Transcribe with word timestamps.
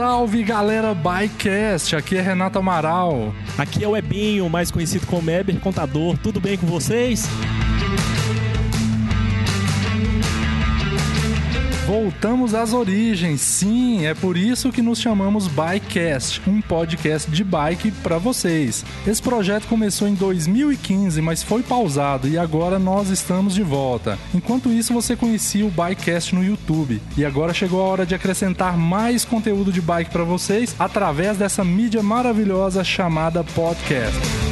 Salve 0.00 0.42
galera 0.42 0.94
Bikecast, 0.94 1.94
aqui 1.94 2.16
é 2.16 2.22
Renato 2.22 2.58
Amaral. 2.58 3.34
Aqui 3.58 3.84
é 3.84 3.86
o 3.86 3.94
Ebinho, 3.94 4.48
mais 4.48 4.70
conhecido 4.70 5.06
como 5.06 5.30
Eber 5.30 5.60
Contador. 5.60 6.16
Tudo 6.16 6.40
bem 6.40 6.56
com 6.56 6.66
vocês? 6.66 7.28
Voltamos 11.90 12.54
às 12.54 12.72
origens, 12.72 13.40
sim, 13.40 14.06
é 14.06 14.14
por 14.14 14.36
isso 14.36 14.70
que 14.70 14.80
nos 14.80 15.00
chamamos 15.00 15.48
Bikecast, 15.48 16.40
um 16.48 16.60
podcast 16.60 17.28
de 17.28 17.42
bike 17.42 17.90
para 17.90 18.16
vocês. 18.16 18.84
Esse 19.04 19.20
projeto 19.20 19.66
começou 19.66 20.06
em 20.06 20.14
2015, 20.14 21.20
mas 21.20 21.42
foi 21.42 21.64
pausado 21.64 22.28
e 22.28 22.38
agora 22.38 22.78
nós 22.78 23.08
estamos 23.08 23.56
de 23.56 23.64
volta. 23.64 24.16
Enquanto 24.32 24.70
isso, 24.70 24.94
você 24.94 25.16
conhecia 25.16 25.66
o 25.66 25.70
Bikecast 25.70 26.32
no 26.32 26.44
YouTube 26.44 27.02
e 27.16 27.24
agora 27.24 27.52
chegou 27.52 27.80
a 27.80 27.88
hora 27.88 28.06
de 28.06 28.14
acrescentar 28.14 28.76
mais 28.76 29.24
conteúdo 29.24 29.72
de 29.72 29.80
bike 29.80 30.12
para 30.12 30.22
vocês 30.22 30.76
através 30.78 31.38
dessa 31.38 31.64
mídia 31.64 32.04
maravilhosa 32.04 32.84
chamada 32.84 33.42
podcast. 33.42 34.49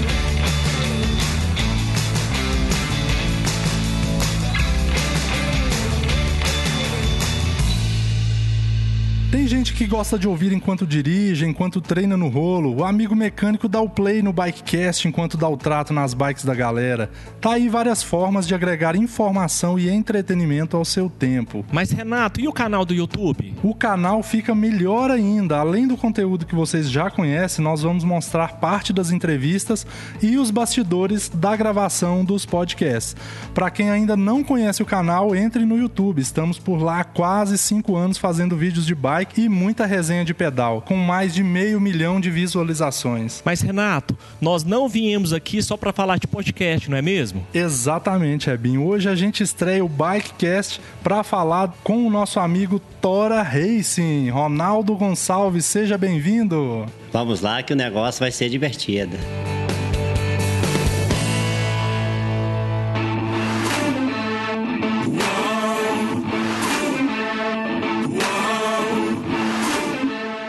Gente 9.49 9.73
que 9.73 9.87
gosta 9.87 10.19
de 10.19 10.29
ouvir 10.29 10.53
enquanto 10.53 10.87
dirige, 10.87 11.47
enquanto 11.47 11.81
treina 11.81 12.17
no 12.17 12.29
rolo. 12.29 12.77
O 12.77 12.85
amigo 12.85 13.15
mecânico 13.15 13.69
dá 13.69 13.81
o 13.81 13.89
play 13.89 14.23
no 14.23 14.33
Bikecast 14.33 15.07
enquanto 15.07 15.37
dá 15.37 15.49
o 15.49 15.57
trato 15.57 15.93
nas 15.93 16.15
bikes 16.15 16.45
da 16.45 16.55
galera. 16.55 17.11
Tá 17.41 17.53
aí 17.53 17.69
várias 17.69 18.03
formas 18.03 18.47
de 18.47 18.55
agregar 18.55 18.97
informação 18.97 19.79
e 19.79 19.89
entretenimento 19.89 20.77
ao 20.77 20.85
seu 20.85 21.09
tempo. 21.09 21.65
Mas 21.73 21.91
Renato, 21.91 22.41
e 22.41 22.49
o 22.49 22.53
canal 22.53 22.85
do 22.85 22.95
YouTube? 22.95 23.55
O 23.63 23.75
canal 23.75 24.23
fica 24.23 24.55
melhor 24.55 25.11
ainda. 25.11 25.59
Além 25.59 25.87
do 25.87 25.97
conteúdo 25.97 26.47
que 26.47 26.55
vocês 26.55 26.91
já 26.91 27.11
conhecem, 27.11 27.65
nós 27.65 27.83
vamos 27.83 28.05
mostrar 28.05 28.57
parte 28.57 28.93
das 28.93 29.11
entrevistas 29.11 29.87
e 30.23 30.37
os 30.37 30.51
bastidores 30.51 31.29
da 31.29 31.55
gravação 31.55 32.25
dos 32.25 32.45
podcasts. 32.45 33.17
Para 33.55 33.71
quem 33.71 33.91
ainda 33.91 34.17
não 34.17 34.43
conhece 34.43 34.83
o 34.83 34.87
canal, 34.87 35.35
entre 35.35 35.65
no 35.65 35.79
YouTube. 35.79 36.21
Estamos 36.21 36.59
por 36.59 36.83
lá 36.83 37.01
há 37.01 37.05
quase 37.05 37.57
5 37.57 37.97
anos 37.97 38.19
fazendo 38.19 38.57
vídeos 38.57 38.85
de 38.85 38.95
bike 38.95 39.19
bike 39.19 39.38
e 39.39 39.49
muita 39.49 39.87
resenha 39.87 40.25
de 40.25 40.35
pedal, 40.35 40.83
com 40.83 40.97
mais 40.97 41.33
de 41.33 41.45
meio 41.45 41.81
milhão 41.81 42.21
de 42.21 42.31
visualizações. 42.31 43.41
Mas 43.45 43.61
Renato, 43.61 44.19
nós 44.41 44.65
não 44.65 44.89
viemos 44.89 45.33
aqui 45.33 45.63
só 45.63 45.77
para 45.77 45.93
falar 45.93 46.19
de 46.19 46.27
podcast, 46.27 46.91
não 46.91 46.99
é 46.99 47.03
mesmo? 47.03 47.47
Exatamente, 47.55 48.51
Ebinho. 48.51 48.85
Hoje 48.85 49.09
a 49.09 49.15
gente 49.15 49.43
estreia 49.43 49.85
o 49.85 49.89
Bikecast 49.89 50.81
para 51.03 51.23
falar 51.23 51.73
com 51.85 52.07
o 52.07 52.11
nosso 52.11 52.41
amigo 52.41 52.81
Tora 53.01 53.43
Racing. 53.43 54.29
Ronaldo 54.31 54.97
Gonçalves, 54.97 55.65
seja 55.65 55.97
bem-vindo. 55.97 56.87
Vamos 57.13 57.41
lá 57.41 57.63
que 57.63 57.73
o 57.73 57.77
negócio 57.77 58.21
vai 58.21 58.33
ser 58.33 58.49
divertido. 58.49 59.17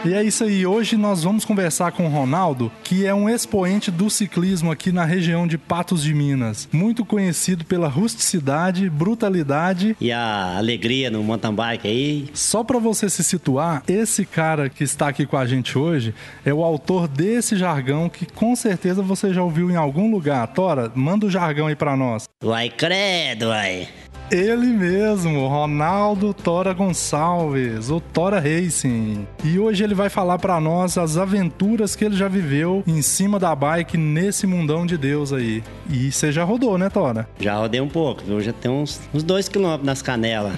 E 0.02 0.14
é 0.14 0.22
isso 0.22 0.44
aí. 0.44 0.66
Hoje 0.66 0.96
nós 0.96 1.22
vamos 1.22 1.44
conversar 1.44 1.92
com 1.92 2.06
o 2.06 2.08
Ronaldo, 2.08 2.72
que 2.82 3.04
é 3.04 3.12
um 3.12 3.28
expoente 3.28 3.90
do 3.90 4.08
ciclismo 4.08 4.70
aqui 4.70 4.90
na 4.90 5.04
região 5.04 5.46
de 5.46 5.58
Patos 5.58 6.02
de 6.02 6.14
Minas. 6.14 6.66
Muito 6.72 7.04
conhecido 7.04 7.66
pela 7.66 7.86
rusticidade, 7.86 8.88
brutalidade 8.88 9.94
e 10.00 10.10
a 10.10 10.56
alegria 10.56 11.10
no 11.10 11.22
mountain 11.22 11.54
bike 11.54 11.86
aí. 11.86 12.30
Só 12.32 12.64
para 12.64 12.78
você 12.78 13.10
se 13.10 13.22
situar, 13.22 13.82
esse 13.86 14.24
cara 14.24 14.70
que 14.70 14.82
está 14.82 15.08
aqui 15.08 15.26
com 15.26 15.36
a 15.36 15.44
gente 15.44 15.76
hoje 15.76 16.14
é 16.46 16.54
o 16.54 16.64
autor 16.64 17.06
desse 17.06 17.54
jargão 17.54 18.08
que 18.08 18.24
com 18.24 18.56
certeza 18.56 19.02
você 19.02 19.34
já 19.34 19.42
ouviu 19.42 19.70
em 19.70 19.76
algum 19.76 20.10
lugar. 20.10 20.46
Tora, 20.48 20.90
manda 20.94 21.26
o 21.26 21.30
jargão 21.30 21.66
aí 21.66 21.76
para 21.76 21.94
nós. 21.94 22.24
Vai 22.42 22.70
credo, 22.70 23.48
vai. 23.48 23.86
Ele 24.30 24.68
mesmo, 24.68 25.48
Ronaldo 25.48 26.32
Tora 26.32 26.72
Gonçalves, 26.72 27.90
o 27.90 27.98
Tora 27.98 28.38
Racing. 28.38 29.26
E 29.42 29.58
hoje 29.58 29.82
ele 29.82 29.92
vai 29.92 30.08
falar 30.08 30.38
para 30.38 30.60
nós 30.60 30.96
as 30.96 31.16
aventuras 31.16 31.96
que 31.96 32.04
ele 32.04 32.16
já 32.16 32.28
viveu 32.28 32.84
em 32.86 33.02
cima 33.02 33.40
da 33.40 33.52
bike 33.56 33.98
nesse 33.98 34.46
mundão 34.46 34.86
de 34.86 34.96
Deus 34.96 35.32
aí. 35.32 35.64
E 35.90 36.12
você 36.12 36.30
já 36.30 36.44
rodou, 36.44 36.78
né, 36.78 36.88
Tora? 36.88 37.28
Já 37.40 37.56
rodei 37.56 37.80
um 37.80 37.88
pouco, 37.88 38.22
viu? 38.22 38.40
Já 38.40 38.52
tem 38.52 38.70
uns, 38.70 39.00
uns 39.12 39.24
dois 39.24 39.48
quilômetros 39.48 39.86
nas 39.86 40.00
canelas. 40.00 40.52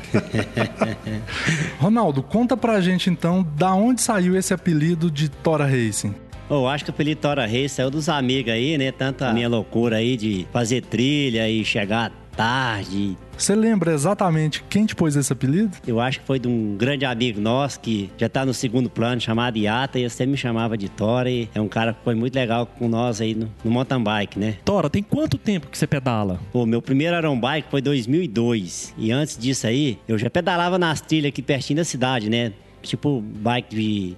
Ronaldo, 1.81 2.23
conta 2.23 2.55
pra 2.59 2.79
gente 2.83 3.09
então 3.09 3.47
da 3.57 3.73
onde 3.73 4.03
saiu 4.03 4.37
esse 4.37 4.53
apelido 4.53 5.11
de 5.11 5.31
Tora 5.31 5.65
Racing. 5.65 6.15
Eu 6.51 6.69
acho 6.69 6.85
que 6.85 6.91
o 6.91 6.93
apelido 6.93 7.23
Tora 7.23 7.47
Racing 7.47 7.69
saiu 7.69 7.91
dos 7.91 8.11
amigos 8.11 8.53
aí, 8.53 8.77
né? 8.77 8.93
Tanta 8.93 9.33
minha 9.33 9.49
loucura 9.49 9.97
aí 9.97 10.19
de 10.19 10.47
fazer 10.53 10.83
trilha 10.83 11.49
e 11.49 11.65
chegar 11.65 12.13
tarde. 12.37 13.17
Você 13.37 13.55
lembra 13.55 13.93
exatamente 13.93 14.63
quem 14.69 14.87
te 14.87 14.95
pôs 14.95 15.17
esse 15.17 15.33
apelido? 15.33 15.77
Eu 15.87 16.01
acho 16.01 16.21
que 16.21 16.27
foi 16.27 16.39
de 16.39 16.49
um 16.49 16.77
grande 16.77 17.05
amigo 17.05 17.41
nosso 17.41 17.81
que 17.81 18.11
já 18.17 18.29
tá 18.29 18.45
no 18.45 18.55
segundo 18.55 18.89
plano, 18.89 19.21
chamado 19.21 19.57
Iata, 19.59 19.99
e 19.99 20.09
você 20.09 20.25
me 20.27 20.37
chamava 20.37 20.77
de 20.77 20.89
Tora. 20.89 21.31
E 21.31 21.49
é 21.55 21.61
um 21.61 21.69
cara 21.69 21.93
que 21.93 22.05
foi 22.05 22.15
muito 22.15 22.35
legal 22.35 22.67
com 22.67 22.89
nós 22.89 23.21
aí 23.21 23.35
no, 23.35 23.51
no 23.65 23.71
mountain 23.71 24.03
bike, 24.03 24.39
né? 24.39 24.57
Tora, 24.65 24.89
tem 24.89 25.03
quanto 25.03 25.37
tempo 25.37 25.67
que 25.69 25.77
você 25.77 25.87
pedala? 25.87 26.41
Pô, 26.53 26.65
meu 26.65 26.81
primeiro 26.81 27.17
Iron 27.17 27.39
Bike 27.39 27.69
foi 27.71 27.81
2002. 27.81 28.95
E 28.97 29.11
antes 29.11 29.37
disso 29.37 29.67
aí, 29.67 29.99
eu 30.07 30.17
já 30.19 30.31
pedalava 30.31 30.79
nas 30.79 31.01
trilhas 31.01 31.31
aqui 31.31 31.43
pertinho 31.43 31.79
da 31.79 31.85
cidade, 31.85 32.31
né? 32.31 32.53
Tipo 32.83 33.21
bike 33.21 33.75
de 33.75 34.17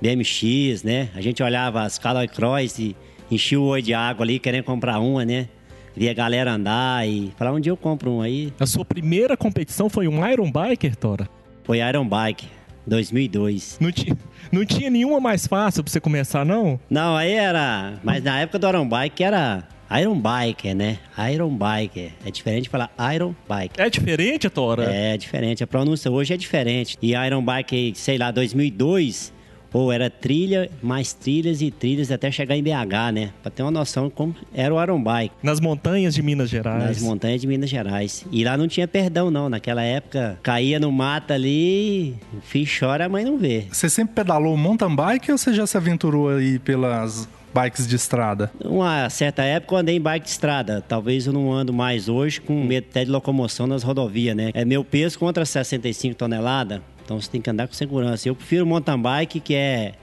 BMX, 0.00 0.82
né? 0.82 1.08
A 1.14 1.20
gente 1.20 1.42
olhava 1.42 1.82
as 1.82 1.98
Caloi 1.98 2.28
Cross 2.28 2.78
e 2.78 2.96
enchia 3.30 3.60
o 3.60 3.64
olho 3.64 3.82
de 3.82 3.94
água 3.94 4.24
ali 4.24 4.38
querendo 4.38 4.64
comprar 4.64 4.98
uma, 4.98 5.24
né? 5.24 5.48
Via 5.96 6.10
a 6.10 6.14
galera 6.14 6.52
andar 6.52 7.08
e 7.08 7.32
falar 7.36 7.52
onde 7.52 7.68
eu 7.70 7.76
compro 7.76 8.10
um 8.10 8.20
aí. 8.20 8.52
A 8.60 8.66
sua 8.66 8.84
primeira 8.84 9.36
competição 9.36 9.88
foi 9.88 10.06
um 10.06 10.24
Iron 10.28 10.52
Biker, 10.52 10.94
Tora? 10.94 11.28
Foi 11.64 11.78
Iron 11.78 12.06
Bike. 12.06 12.46
2002. 12.86 13.78
Não, 13.80 13.90
ti, 13.90 14.12
não 14.52 14.64
tinha 14.64 14.88
nenhuma 14.88 15.18
mais 15.18 15.46
fácil 15.46 15.82
pra 15.82 15.90
você 15.92 15.98
começar, 15.98 16.44
não? 16.44 16.78
Não, 16.88 17.16
aí 17.16 17.32
era. 17.32 17.94
Mas 18.04 18.22
na 18.22 18.38
época 18.38 18.60
do 18.60 18.68
Iron 18.68 18.88
Bike 18.88 19.24
era 19.24 19.66
Iron 20.00 20.20
Biker, 20.20 20.74
né? 20.74 20.98
Iron 21.32 21.50
Biker. 21.50 22.12
É 22.24 22.30
diferente 22.30 22.64
de 22.64 22.68
falar 22.68 22.90
Iron 23.14 23.34
Bike. 23.48 23.80
É 23.80 23.90
diferente, 23.90 24.48
Tora? 24.48 24.84
É 24.84 25.16
diferente. 25.16 25.64
A 25.64 25.66
pronúncia 25.66 26.10
hoje 26.10 26.34
é 26.34 26.36
diferente. 26.36 26.96
E 27.02 27.12
Iron 27.14 27.44
Bike, 27.44 27.92
sei 27.96 28.18
lá, 28.18 28.30
2002 28.30 29.34
ou 29.72 29.92
era 29.92 30.08
trilha, 30.08 30.70
mais 30.82 31.12
trilhas 31.12 31.60
e 31.60 31.70
trilhas 31.70 32.10
até 32.10 32.30
chegar 32.30 32.56
em 32.56 32.62
BH, 32.62 33.12
né? 33.12 33.30
Pra 33.42 33.50
ter 33.50 33.62
uma 33.62 33.70
noção 33.70 34.08
de 34.08 34.14
como 34.14 34.34
era 34.54 34.74
o 34.74 34.82
Iron 34.82 35.02
Bike. 35.02 35.34
Nas 35.42 35.60
montanhas 35.60 36.14
de 36.14 36.22
Minas 36.22 36.48
Gerais. 36.48 36.84
Nas 36.84 37.00
montanhas 37.00 37.40
de 37.40 37.46
Minas 37.46 37.68
Gerais. 37.70 38.24
E 38.30 38.44
lá 38.44 38.56
não 38.56 38.68
tinha 38.68 38.88
perdão, 38.88 39.30
não. 39.30 39.48
Naquela 39.48 39.82
época, 39.82 40.38
caía 40.42 40.80
no 40.80 40.90
mato 40.90 41.32
ali, 41.32 42.16
o 42.36 42.40
filho 42.40 42.68
chora, 42.78 43.06
a 43.06 43.08
mãe 43.08 43.24
não 43.24 43.38
vê. 43.38 43.66
Você 43.70 43.88
sempre 43.88 44.14
pedalou 44.14 44.56
mountain 44.56 44.94
bike 44.94 45.30
ou 45.32 45.38
você 45.38 45.52
já 45.52 45.66
se 45.66 45.76
aventurou 45.76 46.30
aí 46.30 46.58
pelas 46.58 47.28
bikes 47.54 47.86
de 47.86 47.96
estrada? 47.96 48.50
Uma 48.62 49.08
certa 49.08 49.42
época 49.42 49.74
eu 49.74 49.78
andei 49.78 49.96
em 49.96 50.00
bike 50.00 50.24
de 50.24 50.30
estrada. 50.30 50.84
Talvez 50.86 51.26
eu 51.26 51.32
não 51.32 51.52
ando 51.52 51.72
mais 51.72 52.08
hoje 52.08 52.40
com 52.40 52.62
medo 52.62 52.86
até 52.90 53.04
de 53.04 53.10
locomoção 53.10 53.66
nas 53.66 53.82
rodovias, 53.82 54.36
né? 54.36 54.50
É 54.52 54.64
meu 54.64 54.84
peso 54.84 55.18
contra 55.18 55.44
65 55.44 56.14
toneladas. 56.14 56.80
Então 57.06 57.20
você 57.20 57.30
tem 57.30 57.40
que 57.40 57.48
andar 57.48 57.68
com 57.68 57.72
segurança. 57.72 58.28
Eu 58.28 58.34
prefiro 58.34 58.66
mountain 58.66 59.00
bike, 59.00 59.38
que 59.38 59.54
é. 59.54 59.94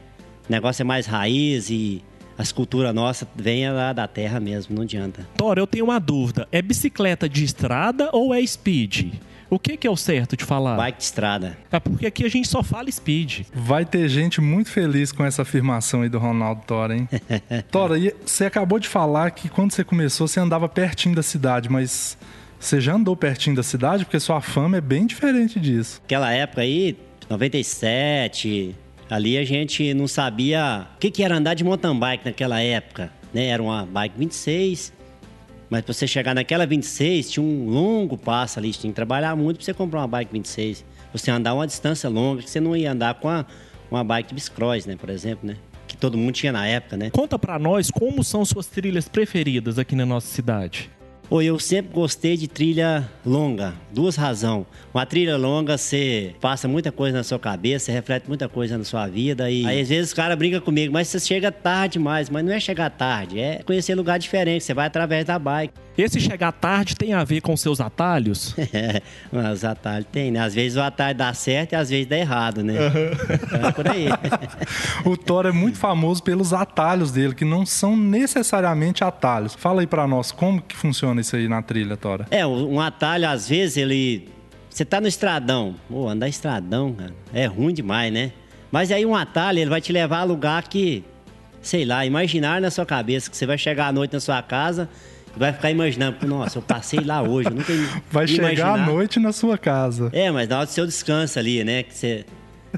O 0.48 0.52
negócio 0.52 0.82
é 0.82 0.86
mais 0.86 1.06
raiz 1.06 1.70
e 1.70 2.02
as 2.38 2.52
culturas 2.52 2.96
nossas 2.96 3.28
vêm 3.36 3.70
lá 3.70 3.94
da 3.94 4.08
terra 4.08 4.40
mesmo, 4.40 4.76
não 4.76 4.84
adianta. 4.84 5.28
Tora, 5.38 5.60
eu 5.60 5.68
tenho 5.68 5.86
uma 5.86 6.00
dúvida. 6.00 6.48
É 6.52 6.62
bicicleta 6.62 7.30
de 7.30 7.44
estrada 7.44 8.10
ou 8.12 8.34
é 8.34 8.46
speed? 8.46 9.14
O 9.50 9.60
que, 9.60 9.78
que 9.78 9.86
é 9.86 9.92
o 9.92 9.96
certo 9.96 10.36
de 10.36 10.44
falar? 10.44 10.76
Bike 10.76 10.98
de 10.98 11.04
estrada. 11.04 11.58
É 11.72 11.80
porque 11.80 12.08
aqui 12.08 12.26
a 12.26 12.30
gente 12.30 12.48
só 12.48 12.64
fala 12.64 12.90
speed. 12.90 13.42
Vai 13.54 13.86
ter 13.86 14.10
gente 14.10 14.42
muito 14.42 14.70
feliz 14.70 15.12
com 15.12 15.24
essa 15.24 15.44
afirmação 15.44 16.02
aí 16.02 16.10
do 16.10 16.18
Ronaldo 16.18 16.64
Tora, 16.66 16.96
hein? 16.96 17.08
Tora, 17.70 17.96
você 18.26 18.46
acabou 18.46 18.80
de 18.80 18.88
falar 18.88 19.30
que 19.32 19.50
quando 19.50 19.72
você 19.72 19.84
começou 19.84 20.28
você 20.28 20.40
andava 20.40 20.68
pertinho 20.68 21.16
da 21.16 21.22
cidade, 21.22 21.70
mas 21.70 22.18
você 22.64 22.80
já 22.80 22.94
andou 22.94 23.16
pertinho 23.16 23.56
da 23.56 23.64
cidade? 23.64 24.06
Porque 24.06 24.20
sua 24.20 24.42
fama 24.42 24.78
é 24.78 24.82
bem 24.82 25.06
diferente 25.06 25.60
disso. 25.60 26.02
Aquela 26.06 26.32
época 26.32 26.62
aí, 26.62 26.98
97, 27.30 28.76
ali 29.10 29.38
a 29.38 29.44
gente 29.44 29.94
não 29.94 30.08
sabia 30.08 30.88
o 30.96 31.00
que, 31.00 31.12
que 31.12 31.24
era 31.24 31.36
andar 31.36 31.54
de 31.54 31.64
mountain 31.64 31.98
bike 31.98 32.26
naquela 32.26 32.62
época. 32.62 33.12
Né? 33.34 33.48
Era 33.48 33.62
uma 33.62 33.86
bike 33.86 34.18
26, 34.18 34.94
mas 35.70 35.82
para 35.82 35.94
você 35.94 36.08
chegar 36.08 36.34
naquela 36.34 36.66
26, 36.66 37.32
tinha 37.32 37.46
um 37.46 37.70
longo 37.70 38.18
passo 38.18 38.60
ali, 38.60 38.72
tinha 38.72 38.92
que 38.92 38.96
trabalhar 38.96 39.36
muito 39.36 39.58
para 39.58 39.66
você 39.66 39.74
comprar 39.74 40.00
uma 40.00 40.08
bike 40.08 40.32
26. 40.32 40.86
Você 41.12 41.30
andar 41.32 41.54
uma 41.54 41.68
distância 41.68 42.10
longa, 42.10 42.42
que 42.42 42.50
você 42.50 42.60
não 42.60 42.76
ia 42.76 42.92
andar 42.92 43.16
com 43.16 43.30
a, 43.30 43.46
uma 43.92 44.04
bike 44.04 44.30
de 44.30 44.36
bicicross, 44.36 44.86
né, 44.86 44.96
por 44.96 45.10
exemplo, 45.10 45.48
né? 45.48 45.58
Que 45.88 45.98
todo 45.98 46.18
mundo 46.18 46.34
tinha 46.34 46.52
na 46.52 46.66
época, 46.66 46.96
né? 46.96 47.10
Conta 47.10 47.38
para 47.38 47.60
nós 47.60 47.92
como 47.92 48.24
são 48.24 48.44
suas 48.46 48.68
trilhas 48.68 49.08
preferidas 49.08 49.78
aqui 49.78 49.96
na 49.96 50.06
nossa 50.06 50.28
cidade. 50.28 50.90
Ou 51.30 51.42
eu 51.42 51.58
sempre 51.58 51.94
gostei 51.94 52.38
de 52.38 52.48
trilha 52.48 53.10
longa. 53.26 53.74
Duas 53.92 54.16
razões. 54.16 54.66
Uma 54.94 55.06
trilha 55.06 55.36
longa, 55.36 55.78
você 55.78 56.36
passa 56.40 56.68
muita 56.68 56.92
coisa 56.92 57.18
na 57.18 57.24
sua 57.24 57.40
cabeça, 57.40 57.86
você 57.86 57.92
reflete 57.92 58.28
muita 58.28 58.48
coisa 58.48 58.78
na 58.78 58.84
sua 58.84 59.08
vida. 59.08 59.50
E 59.50 59.66
aí, 59.66 59.82
às 59.82 59.90
vezes, 59.90 60.12
o 60.12 60.16
cara 60.16 60.36
brinca 60.36 60.62
comigo, 60.62 60.94
mas 60.94 61.08
você 61.08 61.20
chega 61.20 61.52
tarde 61.52 61.94
demais. 61.94 62.30
Mas 62.30 62.46
não 62.46 62.54
é 62.54 62.60
chegar 62.60 62.90
tarde, 62.90 63.40
é 63.40 63.62
conhecer 63.64 63.96
lugar 63.96 64.20
diferente. 64.20 64.64
Você 64.64 64.74
vai 64.74 64.86
através 64.88 65.26
da 65.26 65.40
bike. 65.40 65.74
Esse 65.98 66.20
chegar 66.20 66.52
tarde 66.52 66.96
tem 66.96 67.14
a 67.14 67.24
ver 67.24 67.42
com 67.42 67.56
seus 67.56 67.80
atalhos? 67.80 68.56
É, 68.74 69.02
os 69.54 69.64
atalhos 69.64 70.08
tem, 70.12 70.32
né? 70.32 70.40
Às 70.40 70.56
vezes 70.56 70.78
o 70.78 70.82
atalho 70.82 71.16
dá 71.16 71.32
certo 71.34 71.74
e 71.74 71.76
às 71.76 71.90
vezes 71.90 72.08
dá 72.08 72.18
errado, 72.18 72.64
né? 72.64 72.74
Então 73.44 73.70
é 73.70 73.72
por 73.72 73.88
aí. 73.88 74.08
o 75.06 75.16
Thor 75.16 75.46
é 75.46 75.52
muito 75.52 75.78
famoso 75.78 76.24
pelos 76.24 76.54
atalhos 76.54 77.12
dele, 77.12 77.36
que 77.36 77.46
não 77.46 77.66
são 77.66 77.96
necessariamente 77.96 79.04
atalhos. 79.04 79.54
Fala 79.54 79.82
aí 79.82 79.88
pra 79.88 80.08
nós, 80.08 80.32
como 80.32 80.60
que 80.60 80.76
funciona 80.76 81.22
isso 81.22 81.36
aí 81.36 81.48
na 81.48 81.62
trilha, 81.62 81.96
Tora? 81.96 82.26
É, 82.32 82.46
um 82.46 82.80
atalho, 82.80 83.30
às 83.30 83.48
vezes, 83.48 83.78
ele. 83.78 84.28
Você 84.70 84.84
tá 84.84 85.00
no 85.00 85.08
estradão. 85.08 85.76
Pô, 85.88 86.10
andar 86.10 86.28
estradão, 86.28 86.94
cara, 86.94 87.14
é 87.32 87.46
ruim 87.46 87.74
demais, 87.74 88.12
né? 88.12 88.32
Mas 88.72 88.92
aí 88.92 89.06
um 89.06 89.16
atalho, 89.16 89.60
ele 89.60 89.70
vai 89.70 89.82
te 89.82 89.94
levar 89.94 90.20
a 90.20 90.24
lugar 90.24 90.64
que, 90.68 91.04
sei 91.62 91.86
lá, 91.86 92.06
imaginar 92.06 92.60
na 92.60 92.72
sua 92.72 92.86
cabeça 92.86 93.30
que 93.30 93.38
você 93.38 93.46
vai 93.46 93.58
chegar 93.58 93.88
à 93.88 93.92
noite 93.92 94.14
na 94.14 94.20
sua 94.20 94.42
casa 94.42 94.90
vai 95.36 95.52
ficar 95.54 95.72
imaginando, 95.72 96.26
nossa, 96.28 96.58
eu 96.58 96.62
passei 96.62 97.00
lá 97.00 97.22
hoje, 97.22 97.50
eu 97.50 97.56
nunca 97.56 97.74
Vai 98.12 98.28
chegar 98.28 98.48
imaginar. 98.54 98.74
à 98.74 98.86
noite 98.86 99.20
na 99.20 99.32
sua 99.32 99.58
casa. 99.58 100.10
É, 100.14 100.30
mas 100.32 100.48
na 100.48 100.58
hora 100.58 100.66
do 100.66 100.72
seu 100.72 100.86
descanso 100.86 101.40
ali, 101.40 101.64
né? 101.64 101.84
Que 101.84 101.94
você 101.94 102.26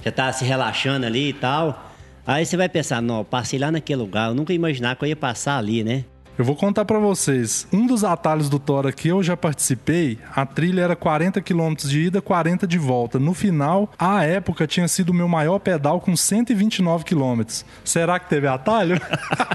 já 0.03 0.11
tá 0.11 0.31
se 0.31 0.43
relaxando 0.45 1.05
ali 1.05 1.29
e 1.29 1.33
tal. 1.33 1.91
Aí 2.25 2.45
você 2.45 2.57
vai 2.57 2.67
pensar, 2.67 3.01
não, 3.01 3.23
passei 3.23 3.59
lá 3.59 3.71
naquele 3.71 4.01
lugar, 4.01 4.29
eu 4.29 4.33
nunca 4.35 4.51
ia 4.51 4.55
imaginar 4.55 4.95
que 4.95 5.03
eu 5.03 5.09
ia 5.09 5.15
passar 5.15 5.57
ali, 5.57 5.83
né? 5.83 6.05
Eu 6.37 6.43
vou 6.43 6.55
contar 6.55 6.83
para 6.83 6.99
vocês. 6.99 7.65
Um 7.71 7.87
dos 7.87 8.03
atalhos 8.03 8.49
do 8.49 8.59
Tora 8.59 8.91
que 8.91 9.07
eu 9.07 9.23
já 9.23 9.37
participei, 9.37 10.19
a 10.35 10.45
trilha 10.45 10.81
era 10.81 10.95
40 10.95 11.41
km 11.41 11.73
de 11.75 12.01
ida, 12.01 12.21
40 12.21 12.67
de 12.67 12.77
volta. 12.77 13.17
No 13.17 13.33
final, 13.33 13.89
a 13.97 14.23
época 14.23 14.67
tinha 14.67 14.87
sido 14.87 15.11
o 15.11 15.13
meu 15.13 15.29
maior 15.29 15.59
pedal 15.59 16.01
com 16.01 16.15
129 16.15 17.05
km. 17.05 17.41
Será 17.85 18.19
que 18.19 18.29
teve 18.29 18.47
atalho? 18.47 18.99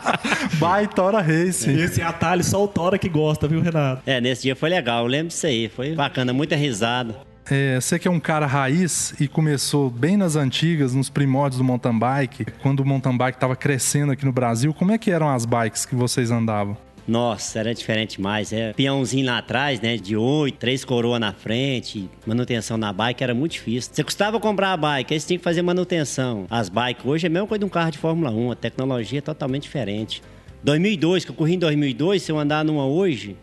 By 0.57 0.89
Tora 0.95 1.21
Racing. 1.21 1.77
Esse 1.77 2.01
atalho 2.01 2.43
só 2.43 2.65
o 2.65 2.69
Tora 2.69 2.99
que 2.99 3.09
gosta, 3.09 3.47
viu, 3.47 3.61
Renato? 3.61 4.03
É, 4.07 4.21
nesse 4.21 4.43
dia 4.43 4.57
foi 4.57 4.71
legal, 4.71 5.05
eu 5.05 5.09
lembro 5.09 5.29
disso 5.29 5.47
aí, 5.47 5.69
foi 5.69 5.95
bacana, 5.95 6.33
muita 6.33 6.57
risada. 6.57 7.30
É, 7.49 7.81
você 7.81 7.99
que 7.99 8.07
é 8.07 8.11
um 8.11 8.21
cara 8.21 8.47
raiz 8.47 9.15
e 9.21 9.27
começou 9.27 9.91
bem 9.91 10.17
nas 10.17 10.37
antigas, 10.37 10.95
nos 10.95 11.09
primórdios 11.09 11.59
do 11.59 11.65
mountain 11.65 11.99
bike, 11.99 12.47
quando 12.63 12.81
o 12.81 12.87
mountain 12.87 13.17
bike 13.17 13.37
estava 13.37 13.57
crescendo 13.57 14.13
aqui 14.13 14.25
no 14.25 14.33
Brasil, 14.33 14.73
como 14.75 14.93
é 14.93 14.99
que 14.99 15.11
eram 15.11 15.29
as 15.29 15.45
bikes 15.45 15.85
que 15.85 15.95
vocês 15.95 16.31
andavam? 16.31 16.77
Nossa, 17.11 17.59
era 17.59 17.75
diferente 17.75 18.19
demais. 18.19 18.53
É 18.53 18.73
peãozinho 18.73 19.27
lá 19.27 19.39
atrás, 19.39 19.81
né? 19.81 19.97
De 19.97 20.17
oito, 20.17 20.59
três 20.59 20.85
coroas 20.85 21.19
na 21.19 21.33
frente. 21.33 22.09
Manutenção 22.25 22.77
na 22.77 22.93
bike 22.93 23.25
era 23.25 23.35
muito 23.35 23.53
difícil. 23.53 23.91
Você 23.93 24.05
custava 24.05 24.39
comprar 24.39 24.73
a 24.73 24.77
bike, 24.77 25.15
aí 25.15 25.19
você 25.19 25.27
tinha 25.27 25.39
que 25.39 25.43
fazer 25.43 25.61
manutenção. 25.63 26.47
As 26.49 26.69
bikes 26.69 27.05
hoje 27.05 27.27
é 27.27 27.29
a 27.29 27.31
mesma 27.31 27.49
coisa 27.49 27.59
de 27.59 27.65
um 27.65 27.69
carro 27.69 27.91
de 27.91 27.99
Fórmula 27.99 28.31
1. 28.31 28.53
A 28.53 28.55
tecnologia 28.55 29.19
é 29.19 29.23
totalmente 29.23 29.65
diferente. 29.65 30.23
2002, 30.63 31.25
que 31.25 31.33
eu 31.33 31.35
corri 31.35 31.55
em 31.55 31.59
2002, 31.59 32.23
se 32.23 32.31
eu 32.31 32.39
andar 32.39 32.65
numa 32.65 32.87
hoje, 32.87 33.37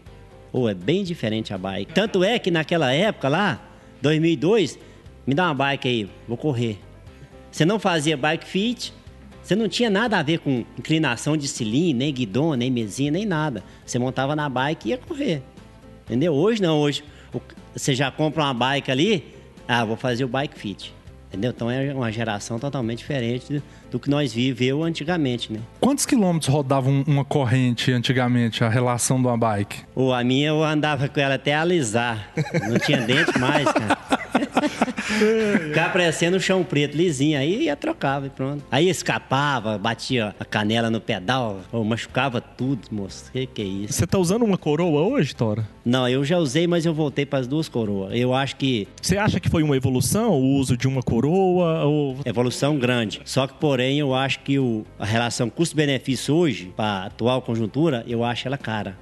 oh, 0.53 0.69
é 0.69 0.73
bem 0.73 1.03
diferente 1.03 1.53
a 1.53 1.57
bike. 1.57 1.93
Tanto 1.93 2.23
é 2.23 2.39
que 2.39 2.49
naquela 2.49 2.93
época 2.93 3.27
lá, 3.27 3.66
2002, 4.01 4.77
me 5.25 5.33
dá 5.33 5.45
uma 5.45 5.53
bike 5.53 5.87
aí, 5.87 6.09
vou 6.27 6.37
correr. 6.37 6.79
Você 7.51 7.65
não 7.65 7.79
fazia 7.79 8.15
bike 8.15 8.45
fit, 8.45 8.93
você 9.41 9.55
não 9.55 9.67
tinha 9.67 9.89
nada 9.89 10.19
a 10.19 10.23
ver 10.23 10.39
com 10.39 10.65
inclinação 10.77 11.37
de 11.37 11.47
cilindro, 11.47 11.99
nem 11.99 12.13
guidon, 12.13 12.55
nem 12.55 12.69
mesinha, 12.69 13.09
nem 13.09 13.25
nada. 13.25 13.63
Você 13.85 13.97
montava 13.97 14.35
na 14.35 14.49
bike 14.49 14.89
e 14.89 14.91
ia 14.91 14.97
correr. 14.97 15.41
Entendeu? 16.05 16.33
Hoje 16.33 16.61
não, 16.61 16.79
hoje 16.79 17.03
você 17.73 17.95
já 17.95 18.11
compra 18.11 18.43
uma 18.43 18.53
bike 18.53 18.91
ali, 18.91 19.33
ah, 19.67 19.85
vou 19.85 19.95
fazer 19.95 20.25
o 20.25 20.27
bike 20.27 20.59
fit. 20.59 20.93
Entendeu? 21.27 21.51
Então 21.55 21.69
é 21.69 21.93
uma 21.93 22.11
geração 22.11 22.57
totalmente 22.57 22.99
diferente 22.99 23.61
do 23.91 23.99
que 23.99 24.09
nós 24.09 24.33
viveu 24.33 24.83
antigamente, 24.83 25.51
né? 25.51 25.59
Quantos 25.79 26.05
quilômetros 26.05 26.51
rodava 26.51 26.89
uma 26.89 27.25
corrente 27.25 27.91
antigamente, 27.91 28.63
a 28.63 28.69
relação 28.69 29.21
de 29.21 29.27
uma 29.27 29.37
bike? 29.37 29.83
Ou 29.93 30.13
a 30.13 30.23
minha 30.23 30.47
eu 30.47 30.63
andava 30.63 31.07
com 31.09 31.19
ela 31.19 31.35
até 31.35 31.53
alisar. 31.53 32.29
Não 32.69 32.79
tinha 32.79 33.01
dente 33.01 33.37
mais, 33.37 33.65
cara. 33.71 33.97
Ficava 35.67 35.89
parecendo 35.91 36.37
um 36.37 36.39
chão 36.39 36.63
preto, 36.63 36.95
lisinho. 36.95 37.39
Aí 37.39 37.63
ia 37.63 37.75
trocava 37.75 38.27
e 38.27 38.29
pronto. 38.29 38.63
Aí 38.69 38.89
escapava, 38.89 39.77
batia 39.77 40.35
a 40.39 40.45
canela 40.45 40.89
no 40.89 40.99
pedal, 40.99 41.61
ou 41.71 41.83
machucava 41.83 42.41
tudo, 42.41 42.87
moço. 42.91 43.31
Que 43.31 43.45
que 43.45 43.61
é 43.61 43.65
isso? 43.65 43.93
Você 43.93 44.07
tá 44.07 44.17
usando 44.17 44.43
uma 44.43 44.57
coroa 44.57 45.01
hoje, 45.01 45.35
Tora? 45.35 45.67
Não, 45.85 46.07
eu 46.07 46.23
já 46.25 46.37
usei, 46.37 46.67
mas 46.67 46.85
eu 46.85 46.93
voltei 46.93 47.25
para 47.25 47.39
as 47.39 47.47
duas 47.47 47.69
coroas. 47.69 48.13
Eu 48.13 48.33
acho 48.33 48.55
que. 48.57 48.87
Você 49.01 49.17
acha 49.17 49.39
que 49.39 49.49
foi 49.49 49.63
uma 49.63 49.75
evolução 49.75 50.31
o 50.31 50.55
uso 50.55 50.75
de 50.75 50.87
uma 50.87 51.01
coroa? 51.01 51.85
Ou... 51.85 52.17
Evolução 52.25 52.77
grande. 52.77 53.21
Só 53.23 53.47
que, 53.47 53.53
porém, 53.53 53.99
eu 53.99 54.13
acho 54.13 54.39
que 54.39 54.59
o, 54.59 54.85
a 54.99 55.05
relação 55.05 55.49
custo-benefício 55.49 56.35
hoje, 56.35 56.73
para 56.75 56.85
a 56.85 57.05
atual 57.05 57.41
conjuntura, 57.41 58.03
eu 58.07 58.23
acho 58.23 58.47
ela 58.47 58.57
cara. 58.57 58.97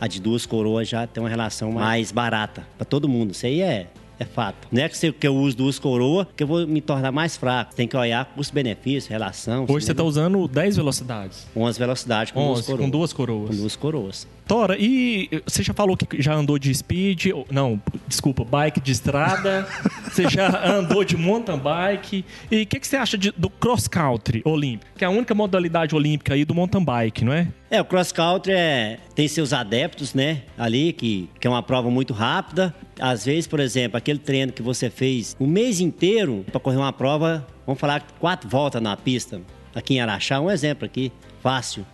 A 0.00 0.08
de 0.08 0.20
duas 0.20 0.44
coroas 0.44 0.88
já 0.88 1.06
tem 1.06 1.22
uma 1.22 1.28
relação 1.28 1.70
mais 1.70 2.10
barata 2.10 2.66
para 2.76 2.84
todo 2.84 3.08
mundo. 3.08 3.30
Isso 3.30 3.46
aí 3.46 3.60
é 3.60 3.86
é 4.22 4.24
fato. 4.24 4.68
Não 4.70 4.82
é 4.82 4.88
que, 4.88 5.12
que 5.12 5.26
eu 5.26 5.34
uso 5.34 5.56
duas 5.56 5.78
coroas 5.78 6.26
que 6.36 6.42
eu 6.42 6.46
vou 6.46 6.66
me 6.66 6.80
tornar 6.80 7.12
mais 7.12 7.36
fraco. 7.36 7.74
Tem 7.74 7.86
que 7.86 7.96
olhar 7.96 8.24
custo-benefício, 8.34 9.10
relação. 9.10 9.66
Hoje 9.68 9.86
você 9.86 9.92
está 9.92 10.02
usando 10.02 10.48
10 10.48 10.76
velocidades. 10.76 11.46
11 11.56 11.78
velocidades 11.78 12.32
com 12.32 12.40
11, 12.40 12.52
duas 12.52 12.66
coroas. 12.66 12.80
Com 12.80 12.90
duas 12.90 13.12
coroas. 13.12 13.50
Com 13.50 13.56
duas 13.56 13.76
coroas. 13.76 14.28
Tora, 14.46 14.76
e 14.78 15.28
você 15.46 15.62
já 15.62 15.72
falou 15.72 15.96
que 15.96 16.20
já 16.20 16.34
andou 16.34 16.58
de 16.58 16.74
speed, 16.74 17.26
não, 17.50 17.80
desculpa, 18.06 18.44
bike 18.44 18.80
de 18.80 18.92
estrada, 18.92 19.66
você 20.04 20.28
já 20.28 20.64
andou 20.76 21.04
de 21.04 21.16
mountain 21.16 21.58
bike. 21.58 22.24
E 22.50 22.62
o 22.62 22.66
que, 22.66 22.80
que, 22.80 22.86
você 22.86 22.96
acha 22.96 23.16
de, 23.16 23.32
do 23.32 23.48
cross 23.48 23.88
country 23.88 24.42
olímpico? 24.44 24.90
Que 24.96 25.04
é 25.04 25.06
a 25.06 25.10
única 25.10 25.34
modalidade 25.34 25.94
olímpica 25.94 26.34
aí 26.34 26.44
do 26.44 26.54
mountain 26.54 26.84
bike, 26.84 27.24
não 27.24 27.32
é? 27.32 27.48
É, 27.70 27.80
o 27.80 27.84
cross 27.84 28.12
country 28.12 28.52
é, 28.52 28.98
tem 29.14 29.26
seus 29.26 29.52
adeptos, 29.52 30.12
né? 30.12 30.42
Ali, 30.58 30.92
que, 30.92 31.30
que 31.40 31.46
é 31.46 31.50
uma 31.50 31.62
prova 31.62 31.90
muito 31.90 32.12
rápida. 32.12 32.74
Às 33.00 33.24
vezes, 33.24 33.46
por 33.46 33.60
exemplo, 33.60 33.96
aquele 33.96 34.18
treino 34.18 34.52
que 34.52 34.62
você 34.62 34.90
fez 34.90 35.34
o 35.38 35.46
mês 35.46 35.80
inteiro 35.80 36.44
para 36.50 36.60
correr 36.60 36.76
uma 36.76 36.92
prova, 36.92 37.46
vamos 37.66 37.80
falar 37.80 38.06
quatro 38.18 38.48
voltas 38.48 38.82
na 38.82 38.96
pista, 38.96 39.40
aqui 39.74 39.94
em 39.94 40.00
Araxá, 40.00 40.40
um 40.40 40.50
exemplo 40.50 40.84
aqui, 40.84 41.10
fácil. 41.42 41.86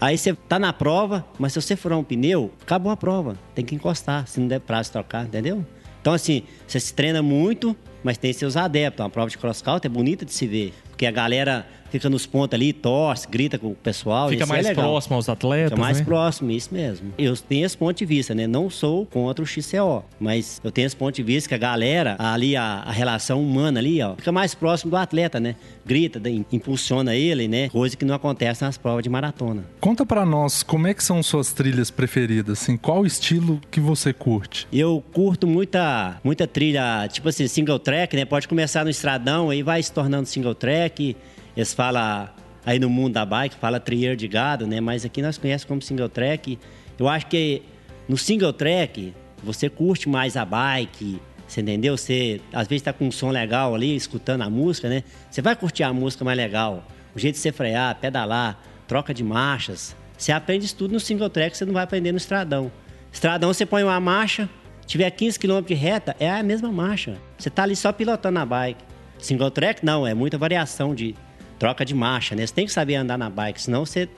Aí 0.00 0.16
você 0.16 0.32
tá 0.32 0.58
na 0.58 0.72
prova, 0.72 1.26
mas 1.38 1.52
se 1.52 1.60
você 1.60 1.74
furar 1.74 1.98
um 1.98 2.04
pneu, 2.04 2.52
acabou 2.62 2.92
a 2.92 2.96
prova. 2.96 3.36
Tem 3.54 3.64
que 3.64 3.74
encostar, 3.74 4.26
se 4.28 4.38
não 4.38 4.46
der 4.46 4.60
prazo 4.60 4.92
trocar, 4.92 5.24
entendeu? 5.24 5.66
Então, 6.00 6.12
assim, 6.12 6.44
você 6.66 6.78
se 6.78 6.94
treina 6.94 7.20
muito, 7.20 7.76
mas 8.04 8.16
tem 8.16 8.32
seus 8.32 8.56
adeptos. 8.56 9.02
Uma 9.02 9.10
prova 9.10 9.28
de 9.28 9.36
cross-country 9.36 9.86
é 9.86 9.90
bonita 9.90 10.24
de 10.24 10.32
se 10.32 10.46
ver. 10.46 10.72
Porque 10.88 11.04
a 11.04 11.10
galera 11.10 11.66
fica 11.90 12.08
nos 12.08 12.26
pontos 12.26 12.54
ali, 12.54 12.72
torce, 12.72 13.26
grita 13.28 13.58
com 13.58 13.68
o 13.68 13.74
pessoal. 13.74 14.28
Fica 14.28 14.46
mais 14.46 14.66
é 14.66 14.74
próximo 14.74 15.16
aos 15.16 15.28
atletas. 15.28 15.70
Fica 15.70 15.80
mais 15.80 15.98
né? 15.98 16.04
próximo, 16.04 16.50
isso 16.50 16.72
mesmo. 16.72 17.12
Eu 17.18 17.36
tenho 17.36 17.64
esse 17.64 17.76
ponto 17.76 17.96
de 17.96 18.04
vista, 18.04 18.34
né? 18.34 18.46
Não 18.46 18.70
sou 18.70 19.06
contra 19.06 19.42
o 19.42 19.46
XCO, 19.46 20.04
mas 20.18 20.60
eu 20.62 20.70
tenho 20.70 20.86
esse 20.86 20.96
ponto 20.96 21.14
de 21.14 21.22
vista 21.22 21.48
que 21.48 21.54
a 21.54 21.58
galera, 21.58 22.16
ali, 22.18 22.56
a, 22.56 22.82
a 22.86 22.92
relação 22.92 23.42
humana 23.42 23.80
ali, 23.80 24.02
ó, 24.02 24.14
fica 24.16 24.32
mais 24.32 24.54
próximo 24.54 24.90
do 24.90 24.96
atleta, 24.96 25.40
né? 25.40 25.56
Grita, 25.84 26.20
impulsiona 26.52 27.14
ele, 27.14 27.48
né? 27.48 27.68
Coisa 27.68 27.96
que 27.96 28.04
não 28.04 28.14
acontece 28.14 28.62
nas 28.62 28.76
provas 28.76 29.02
de 29.02 29.08
maratona. 29.08 29.64
Conta 29.80 30.04
para 30.04 30.24
nós 30.26 30.62
como 30.62 30.86
é 30.86 30.94
que 30.94 31.02
são 31.02 31.22
suas 31.22 31.52
trilhas 31.52 31.90
preferidas, 31.90 32.62
assim, 32.62 32.76
qual 32.76 33.06
estilo 33.06 33.60
que 33.70 33.80
você 33.80 34.12
curte? 34.12 34.66
Eu 34.72 35.02
curto 35.12 35.46
muita, 35.46 36.20
muita 36.22 36.46
trilha, 36.46 37.08
tipo 37.08 37.28
assim, 37.28 37.46
single 37.48 37.78
track, 37.78 38.14
né? 38.16 38.24
Pode 38.24 38.46
começar 38.46 38.84
no 38.84 38.90
estradão, 38.90 39.50
aí 39.50 39.62
vai 39.62 39.82
se 39.82 39.92
tornando 39.92 40.26
single 40.26 40.54
track 40.54 41.16
eles 41.58 41.74
falam 41.74 42.28
aí 42.64 42.78
no 42.78 42.88
mundo 42.88 43.14
da 43.14 43.26
bike, 43.26 43.56
fala 43.56 43.80
trier 43.80 44.14
de 44.14 44.28
gado, 44.28 44.64
né? 44.64 44.80
Mas 44.80 45.04
aqui 45.04 45.20
nós 45.20 45.36
conhecemos 45.36 45.64
como 45.64 45.82
single 45.82 46.08
track. 46.08 46.56
Eu 46.96 47.08
acho 47.08 47.26
que 47.26 47.62
no 48.08 48.16
single 48.16 48.52
track 48.52 49.12
você 49.42 49.68
curte 49.68 50.08
mais 50.08 50.36
a 50.36 50.44
bike, 50.44 51.20
você 51.48 51.60
entendeu? 51.60 51.96
Você 51.96 52.40
às 52.52 52.68
vezes 52.68 52.82
está 52.82 52.92
com 52.92 53.08
um 53.08 53.10
som 53.10 53.32
legal 53.32 53.74
ali, 53.74 53.96
escutando 53.96 54.42
a 54.42 54.48
música, 54.48 54.88
né? 54.88 55.02
Você 55.28 55.42
vai 55.42 55.56
curtir 55.56 55.82
a 55.82 55.92
música 55.92 56.24
mais 56.24 56.36
legal. 56.36 56.86
O 57.12 57.18
jeito 57.18 57.34
de 57.34 57.40
você 57.40 57.50
frear, 57.50 57.96
pedalar, 57.96 58.62
troca 58.86 59.12
de 59.12 59.24
marchas. 59.24 59.96
Você 60.16 60.30
aprende 60.30 60.64
isso 60.64 60.76
tudo 60.76 60.92
no 60.92 61.00
single 61.00 61.28
track, 61.28 61.56
você 61.56 61.64
não 61.64 61.72
vai 61.72 61.82
aprender 61.82 62.12
no 62.12 62.18
estradão. 62.18 62.70
Estradão 63.10 63.52
você 63.52 63.66
põe 63.66 63.82
uma 63.82 63.98
marcha, 63.98 64.48
tiver 64.86 65.10
15 65.10 65.40
km 65.40 65.60
de 65.66 65.74
reta, 65.74 66.14
é 66.20 66.30
a 66.30 66.40
mesma 66.40 66.70
marcha. 66.70 67.18
Você 67.36 67.48
está 67.48 67.64
ali 67.64 67.74
só 67.74 67.92
pilotando 67.92 68.38
a 68.38 68.46
bike. 68.46 68.84
Single 69.18 69.50
track 69.50 69.84
não, 69.84 70.06
é 70.06 70.14
muita 70.14 70.38
variação 70.38 70.94
de 70.94 71.16
troca 71.58 71.84
de 71.84 71.94
marcha, 71.94 72.34
né? 72.34 72.46
Você 72.46 72.54
tem 72.54 72.66
que 72.66 72.72
saber 72.72 72.94
andar 72.94 73.18
na 73.18 73.28
bike, 73.28 73.60
senão 73.60 73.84
você, 73.84 74.08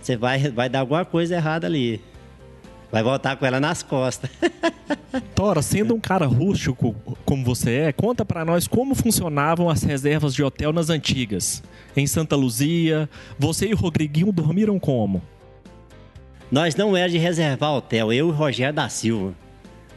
você 0.00 0.16
vai, 0.16 0.50
vai 0.50 0.68
dar 0.68 0.80
alguma 0.80 1.04
coisa 1.04 1.36
errada 1.36 1.66
ali. 1.66 2.00
Vai 2.90 3.02
voltar 3.02 3.36
com 3.36 3.46
ela 3.46 3.58
nas 3.58 3.82
costas. 3.82 4.28
Tora, 5.34 5.62
sendo 5.62 5.94
um 5.94 6.00
cara 6.00 6.26
rústico 6.26 6.94
como 7.24 7.42
você 7.42 7.76
é, 7.76 7.92
conta 7.92 8.24
para 8.24 8.44
nós 8.44 8.66
como 8.66 8.94
funcionavam 8.94 9.70
as 9.70 9.82
reservas 9.82 10.34
de 10.34 10.42
hotel 10.42 10.72
nas 10.72 10.90
antigas. 10.90 11.62
Em 11.96 12.06
Santa 12.06 12.36
Luzia, 12.36 13.08
você 13.38 13.68
e 13.68 13.72
o 13.72 13.76
Rodriguinho 13.76 14.30
dormiram 14.30 14.78
como? 14.78 15.22
Nós 16.50 16.76
não 16.76 16.94
era 16.94 17.08
de 17.08 17.16
reservar 17.16 17.72
hotel, 17.72 18.12
eu 18.12 18.26
e 18.26 18.30
o 18.30 18.30
Rogério 18.30 18.74
da 18.74 18.88
Silva. 18.90 19.34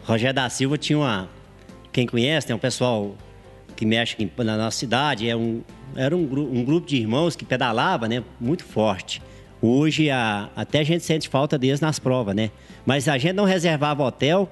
Rogério 0.06 0.34
da 0.34 0.50
Silva 0.50 0.78
tinha 0.78 0.98
uma. 0.98 1.28
Quem 1.92 2.08
conhece, 2.08 2.48
tem 2.48 2.56
um 2.56 2.60
pessoal 2.60 3.14
que 3.76 3.86
mexe 3.86 4.16
na 4.38 4.56
nossa 4.56 4.78
cidade, 4.78 5.30
é 5.30 5.36
um, 5.36 5.62
era 5.96 6.16
um, 6.16 6.26
gru- 6.26 6.52
um 6.52 6.64
grupo 6.64 6.88
de 6.88 6.98
irmãos 6.98 7.36
que 7.36 7.46
pedalava, 7.46 8.08
né? 8.08 8.24
Muito 8.40 8.64
forte. 8.64 9.22
Hoje 9.62 10.10
a- 10.10 10.50
até 10.56 10.80
a 10.80 10.84
gente 10.84 11.04
sente 11.04 11.30
falta 11.30 11.58
deles 11.58 11.80
nas 11.80 11.98
provas, 12.00 12.36
né? 12.36 12.52
Mas 12.86 13.08
a 13.08 13.18
gente 13.18 13.34
não 13.34 13.46
reservava 13.46 14.04
hotel, 14.04 14.50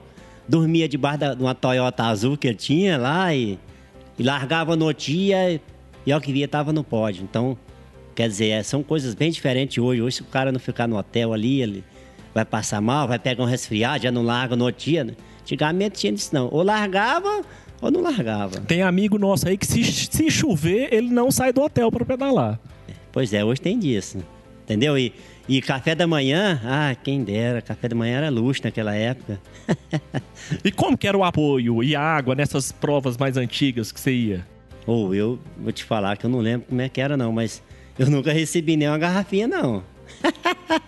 dormia 0.47 0.87
debaixo 0.87 1.19
da- 1.19 1.33
de 1.33 1.41
uma 1.43 1.53
Toyota 1.53 2.03
azul 2.05 2.37
que 2.37 2.47
ele 2.47 2.55
tinha 2.57 2.97
lá 2.97 3.33
e, 3.35 3.59
e 4.17 4.23
largava 4.23 4.75
no 4.75 4.91
dia 4.93 5.61
e 6.05 6.11
ao 6.11 6.19
que 6.19 6.31
via 6.33 6.45
estava 6.45 6.71
no 6.73 6.83
pódio. 6.83 7.23
Então, 7.23 7.57
quer 8.15 8.27
dizer, 8.27 8.49
é, 8.49 8.63
são 8.63 8.81
coisas 8.81 9.13
bem 9.13 9.29
diferentes 9.31 9.77
hoje. 9.77 10.01
Hoje, 10.01 10.15
se 10.17 10.21
o 10.21 10.25
cara 10.25 10.51
não 10.51 10.59
ficar 10.59 10.87
no 10.87 10.97
hotel 10.97 11.33
ali, 11.33 11.61
ele 11.61 11.83
vai 12.33 12.43
passar 12.45 12.81
mal, 12.81 13.07
vai 13.07 13.19
pegar 13.19 13.43
um 13.43 13.47
resfriado, 13.47 14.03
já 14.03 14.11
não 14.11 14.23
larga 14.23 14.55
no 14.55 14.71
dia. 14.71 15.03
Né? 15.03 15.13
Antigamente 15.41 15.99
tinha 15.99 16.13
isso 16.13 16.33
não. 16.33 16.47
Ou 16.51 16.63
largava 16.63 17.41
ou 17.83 17.91
não 17.91 18.01
largava. 18.01 18.61
Tem 18.61 18.81
amigo 18.81 19.17
nosso 19.17 19.47
aí 19.47 19.57
que 19.57 19.67
se, 19.67 19.83
se 19.83 20.31
chover, 20.31 20.93
ele 20.93 21.09
não 21.09 21.29
sai 21.29 21.51
do 21.51 21.61
hotel 21.61 21.91
para 21.91 22.05
pedalar. 22.05 22.59
Pois 23.11 23.33
é, 23.33 23.43
hoje 23.43 23.61
tem 23.61 23.77
disso. 23.77 24.23
Entendeu? 24.63 24.97
E, 24.97 25.13
e 25.47 25.61
café 25.61 25.93
da 25.93 26.07
manhã, 26.07 26.61
ah, 26.63 26.95
quem 26.95 27.23
dera, 27.23 27.61
café 27.61 27.89
da 27.89 27.95
manhã 27.95 28.19
era 28.19 28.29
luxo 28.29 28.61
naquela 28.63 28.95
época. 28.95 29.39
E 30.63 30.71
como 30.71 30.97
que 30.97 31.07
era 31.07 31.17
o 31.17 31.23
apoio 31.23 31.81
e 31.81 31.95
a 31.95 32.01
água 32.01 32.35
nessas 32.35 32.69
provas 32.69 33.15
mais 33.15 33.37
antigas 33.37 33.93
que 33.93 33.99
você 33.99 34.11
ia? 34.11 34.47
Ou 34.85 35.15
eu 35.15 35.39
vou 35.57 35.71
te 35.71 35.85
falar 35.85 36.17
que 36.17 36.25
eu 36.25 36.29
não 36.29 36.39
lembro 36.39 36.67
como 36.67 36.81
é 36.81 36.89
que 36.89 36.99
era 36.99 37.15
não, 37.15 37.31
mas 37.31 37.63
eu 37.97 38.09
nunca 38.09 38.33
recebi 38.33 38.75
nem 38.75 38.89
uma 38.89 38.97
garrafinha 38.97 39.47
não. 39.47 39.83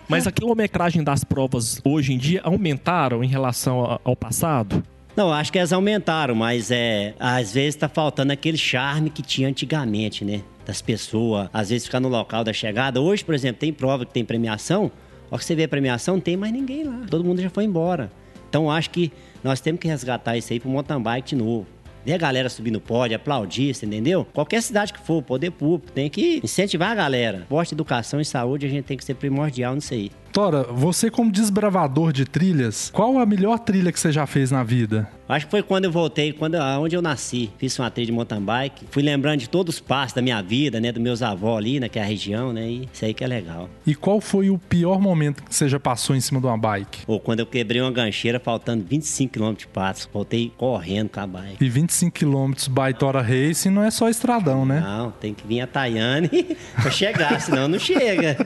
Mas 0.06 0.26
a 0.26 0.32
quilometragem 0.32 1.02
das 1.02 1.24
provas 1.24 1.80
hoje 1.82 2.12
em 2.12 2.18
dia 2.18 2.42
aumentaram 2.44 3.24
em 3.24 3.28
relação 3.28 3.98
ao 4.04 4.14
passado? 4.14 4.82
Não, 5.16 5.32
acho 5.32 5.50
que 5.50 5.58
elas 5.58 5.72
aumentaram, 5.72 6.34
mas 6.34 6.70
é, 6.70 7.14
às 7.18 7.54
vezes 7.54 7.74
tá 7.74 7.88
faltando 7.88 8.32
aquele 8.34 8.58
charme 8.58 9.08
que 9.08 9.22
tinha 9.22 9.48
antigamente, 9.48 10.26
né? 10.26 10.42
Das 10.66 10.82
pessoas, 10.82 11.48
às 11.54 11.70
vezes 11.70 11.86
ficar 11.86 12.00
no 12.00 12.08
local 12.08 12.44
da 12.44 12.52
chegada. 12.52 13.00
Hoje, 13.00 13.24
por 13.24 13.34
exemplo, 13.34 13.58
tem 13.58 13.72
prova 13.72 14.04
que 14.04 14.12
tem 14.12 14.24
premiação. 14.24 14.92
Ó, 15.30 15.38
que 15.38 15.44
você 15.44 15.54
vê 15.54 15.64
a 15.64 15.68
premiação, 15.68 16.16
não 16.16 16.20
tem 16.20 16.36
mais 16.36 16.52
ninguém 16.52 16.84
lá. 16.84 17.00
Todo 17.08 17.24
mundo 17.24 17.40
já 17.40 17.48
foi 17.48 17.64
embora. 17.64 18.12
Então, 18.48 18.70
acho 18.70 18.90
que 18.90 19.10
nós 19.42 19.58
temos 19.58 19.80
que 19.80 19.88
resgatar 19.88 20.36
isso 20.36 20.52
aí 20.52 20.60
pro 20.60 20.68
mountain 20.68 21.00
bike 21.00 21.30
de 21.30 21.36
novo. 21.36 21.66
Ver 22.04 22.12
a 22.12 22.18
galera 22.18 22.48
subir 22.50 22.70
no 22.70 22.80
pódio, 22.80 23.16
aplaudir, 23.16 23.74
você 23.74 23.86
entendeu? 23.86 24.26
Qualquer 24.34 24.62
cidade 24.62 24.92
que 24.92 25.00
for, 25.00 25.22
poder 25.22 25.50
público, 25.50 25.90
tem 25.92 26.10
que 26.10 26.40
incentivar 26.44 26.90
a 26.90 26.94
galera. 26.94 27.38
Esporte, 27.38 27.72
educação 27.72 28.20
e 28.20 28.24
saúde, 28.24 28.66
a 28.66 28.68
gente 28.68 28.84
tem 28.84 28.96
que 28.96 29.04
ser 29.04 29.14
primordial 29.14 29.74
nisso 29.74 29.94
aí. 29.94 30.12
Tora, 30.32 30.64
você 30.64 31.10
como 31.10 31.30
desbravador 31.32 32.12
de 32.12 32.24
trilhas, 32.24 32.90
qual 32.92 33.18
a 33.18 33.26
melhor 33.26 33.58
trilha 33.58 33.90
que 33.90 33.98
você 33.98 34.12
já 34.12 34.26
fez 34.26 34.50
na 34.50 34.62
vida? 34.62 35.08
Acho 35.28 35.46
que 35.46 35.50
foi 35.50 35.62
quando 35.62 35.86
eu 35.86 35.90
voltei, 35.90 36.32
quando 36.32 36.54
onde 36.54 36.94
eu 36.94 37.02
nasci. 37.02 37.50
Fiz 37.58 37.76
uma 37.78 37.90
trilha 37.90 38.06
de 38.06 38.12
mountain 38.12 38.40
bike. 38.40 38.84
Fui 38.90 39.02
lembrando 39.02 39.40
de 39.40 39.48
todos 39.48 39.74
os 39.74 39.80
passos 39.80 40.12
da 40.12 40.22
minha 40.22 40.40
vida, 40.40 40.78
né? 40.80 40.92
Dos 40.92 41.02
meus 41.02 41.20
avós 41.20 41.58
ali 41.58 41.80
naquela 41.80 42.06
região, 42.06 42.52
né? 42.52 42.68
E 42.68 42.88
isso 42.92 43.04
aí 43.04 43.12
que 43.12 43.24
é 43.24 43.26
legal. 43.26 43.68
E 43.84 43.94
qual 43.94 44.20
foi 44.20 44.50
o 44.50 44.58
pior 44.58 45.00
momento 45.00 45.42
que 45.42 45.52
você 45.52 45.68
já 45.68 45.80
passou 45.80 46.14
em 46.14 46.20
cima 46.20 46.40
de 46.40 46.46
uma 46.46 46.56
bike? 46.56 47.00
Ou 47.08 47.18
quando 47.18 47.40
eu 47.40 47.46
quebrei 47.46 47.80
uma 47.82 47.90
gancheira 47.90 48.38
faltando 48.38 48.84
25 48.88 49.32
km 49.32 49.52
de 49.54 49.66
patos. 49.66 50.08
Voltei 50.12 50.52
correndo 50.56 51.08
com 51.08 51.18
a 51.20 51.26
bike. 51.26 51.64
E 51.64 51.68
25 51.68 52.16
km 52.16 52.52
by 52.70 52.94
Tora 52.96 53.20
Racing 53.20 53.70
não 53.70 53.82
é 53.82 53.90
só 53.90 54.08
estradão, 54.08 54.64
né? 54.64 54.80
Não, 54.80 55.10
tem 55.10 55.34
que 55.34 55.44
vir 55.46 55.60
a 55.60 55.66
Tayane 55.66 56.28
pra 56.80 56.90
chegar, 56.90 57.40
senão 57.40 57.66
não 57.66 57.80
chega. 57.80 58.36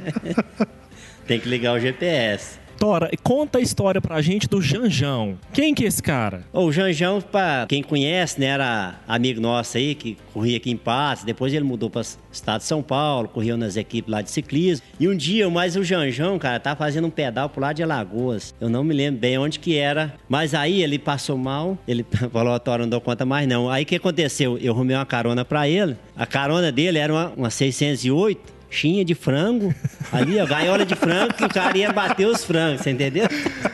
tem 1.30 1.38
que 1.38 1.48
ligar 1.48 1.76
o 1.76 1.78
GPS. 1.78 2.58
Tora, 2.76 3.08
conta 3.22 3.58
a 3.58 3.60
história 3.60 4.00
pra 4.00 4.20
gente 4.20 4.48
do 4.48 4.60
Janjão. 4.60 5.38
Quem 5.52 5.72
que 5.72 5.84
é 5.84 5.86
esse 5.86 6.02
cara? 6.02 6.42
O 6.52 6.72
Janjão, 6.72 7.20
pra 7.20 7.66
quem 7.68 7.84
conhece, 7.84 8.40
né, 8.40 8.46
era 8.46 8.96
amigo 9.06 9.40
nosso 9.40 9.76
aí, 9.76 9.94
que 9.94 10.16
corria 10.32 10.56
aqui 10.56 10.72
em 10.72 10.76
Patos, 10.76 11.22
depois 11.22 11.54
ele 11.54 11.62
mudou 11.62 11.88
para 11.88 12.00
o 12.00 12.04
estado 12.32 12.62
de 12.62 12.66
São 12.66 12.82
Paulo, 12.82 13.28
correu 13.28 13.56
nas 13.56 13.76
equipes 13.76 14.10
lá 14.10 14.22
de 14.22 14.30
ciclismo. 14.32 14.84
E 14.98 15.06
um 15.06 15.16
dia, 15.16 15.48
mais 15.48 15.76
o 15.76 15.84
Janjão, 15.84 16.36
cara, 16.36 16.58
tá 16.58 16.74
fazendo 16.74 17.06
um 17.06 17.10
pedal 17.10 17.48
pro 17.48 17.60
lado 17.60 17.76
de 17.76 17.84
Alagoas. 17.84 18.52
Eu 18.60 18.68
não 18.68 18.82
me 18.82 18.92
lembro 18.92 19.20
bem 19.20 19.38
onde 19.38 19.60
que 19.60 19.76
era, 19.76 20.12
mas 20.28 20.52
aí 20.52 20.82
ele 20.82 20.98
passou 20.98 21.38
mal, 21.38 21.78
ele 21.86 22.04
falou, 22.32 22.58
Tora, 22.58 22.82
não 22.82 22.90
dou 22.90 23.00
conta 23.00 23.24
mais 23.24 23.46
não. 23.46 23.70
Aí 23.70 23.84
o 23.84 23.86
que 23.86 23.94
aconteceu? 23.94 24.58
Eu 24.58 24.72
arrumei 24.72 24.96
uma 24.96 25.06
carona 25.06 25.44
pra 25.44 25.68
ele, 25.68 25.96
a 26.16 26.26
carona 26.26 26.72
dele 26.72 26.98
era 26.98 27.12
uma, 27.12 27.32
uma 27.36 27.50
608, 27.50 28.59
Chinha 28.70 29.04
de 29.04 29.16
frango, 29.16 29.74
ali, 30.12 30.40
ó, 30.40 30.46
gaiola 30.46 30.86
de 30.86 30.94
frango, 30.94 31.34
que 31.34 31.44
o 31.44 31.48
cara 31.48 31.76
ia 31.76 31.92
bater 31.92 32.26
os 32.26 32.44
frangos, 32.44 32.82
você 32.82 32.90
entendeu? 32.90 33.26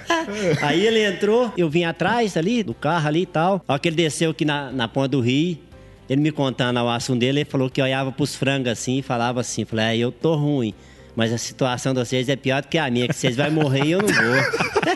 Aí 0.62 0.86
ele 0.86 1.04
entrou, 1.04 1.52
eu 1.56 1.68
vim 1.68 1.84
atrás 1.84 2.36
ali, 2.36 2.62
do 2.62 2.72
carro 2.72 3.06
ali 3.06 3.22
e 3.22 3.26
tal. 3.26 3.62
Hora 3.68 3.78
que 3.78 3.88
ele 3.88 3.96
desceu 3.96 4.30
aqui 4.30 4.44
na, 4.44 4.72
na 4.72 4.88
ponta 4.88 5.08
do 5.08 5.20
rio, 5.20 5.58
ele 6.08 6.20
me 6.20 6.30
contando 6.30 6.80
o 6.80 6.88
assunto 6.88 7.20
dele, 7.20 7.40
ele 7.40 7.48
falou 7.48 7.68
que 7.68 7.82
olhava 7.82 8.10
pros 8.10 8.34
frangos 8.34 8.68
assim 8.68 8.98
e 8.98 9.02
falava 9.02 9.40
assim, 9.40 9.64
falei, 9.64 9.86
é, 9.86 9.98
eu 9.98 10.10
tô 10.10 10.34
ruim, 10.34 10.72
mas 11.14 11.32
a 11.32 11.38
situação 11.38 11.92
de 11.92 12.00
vocês 12.00 12.28
é 12.28 12.36
pior 12.36 12.62
do 12.62 12.68
que 12.68 12.78
a 12.78 12.90
minha, 12.90 13.08
que 13.08 13.14
vocês 13.14 13.36
vão 13.36 13.50
morrer 13.50 13.84
e 13.84 13.90
eu 13.90 14.00
não 14.00 14.08
vou. 14.08 14.16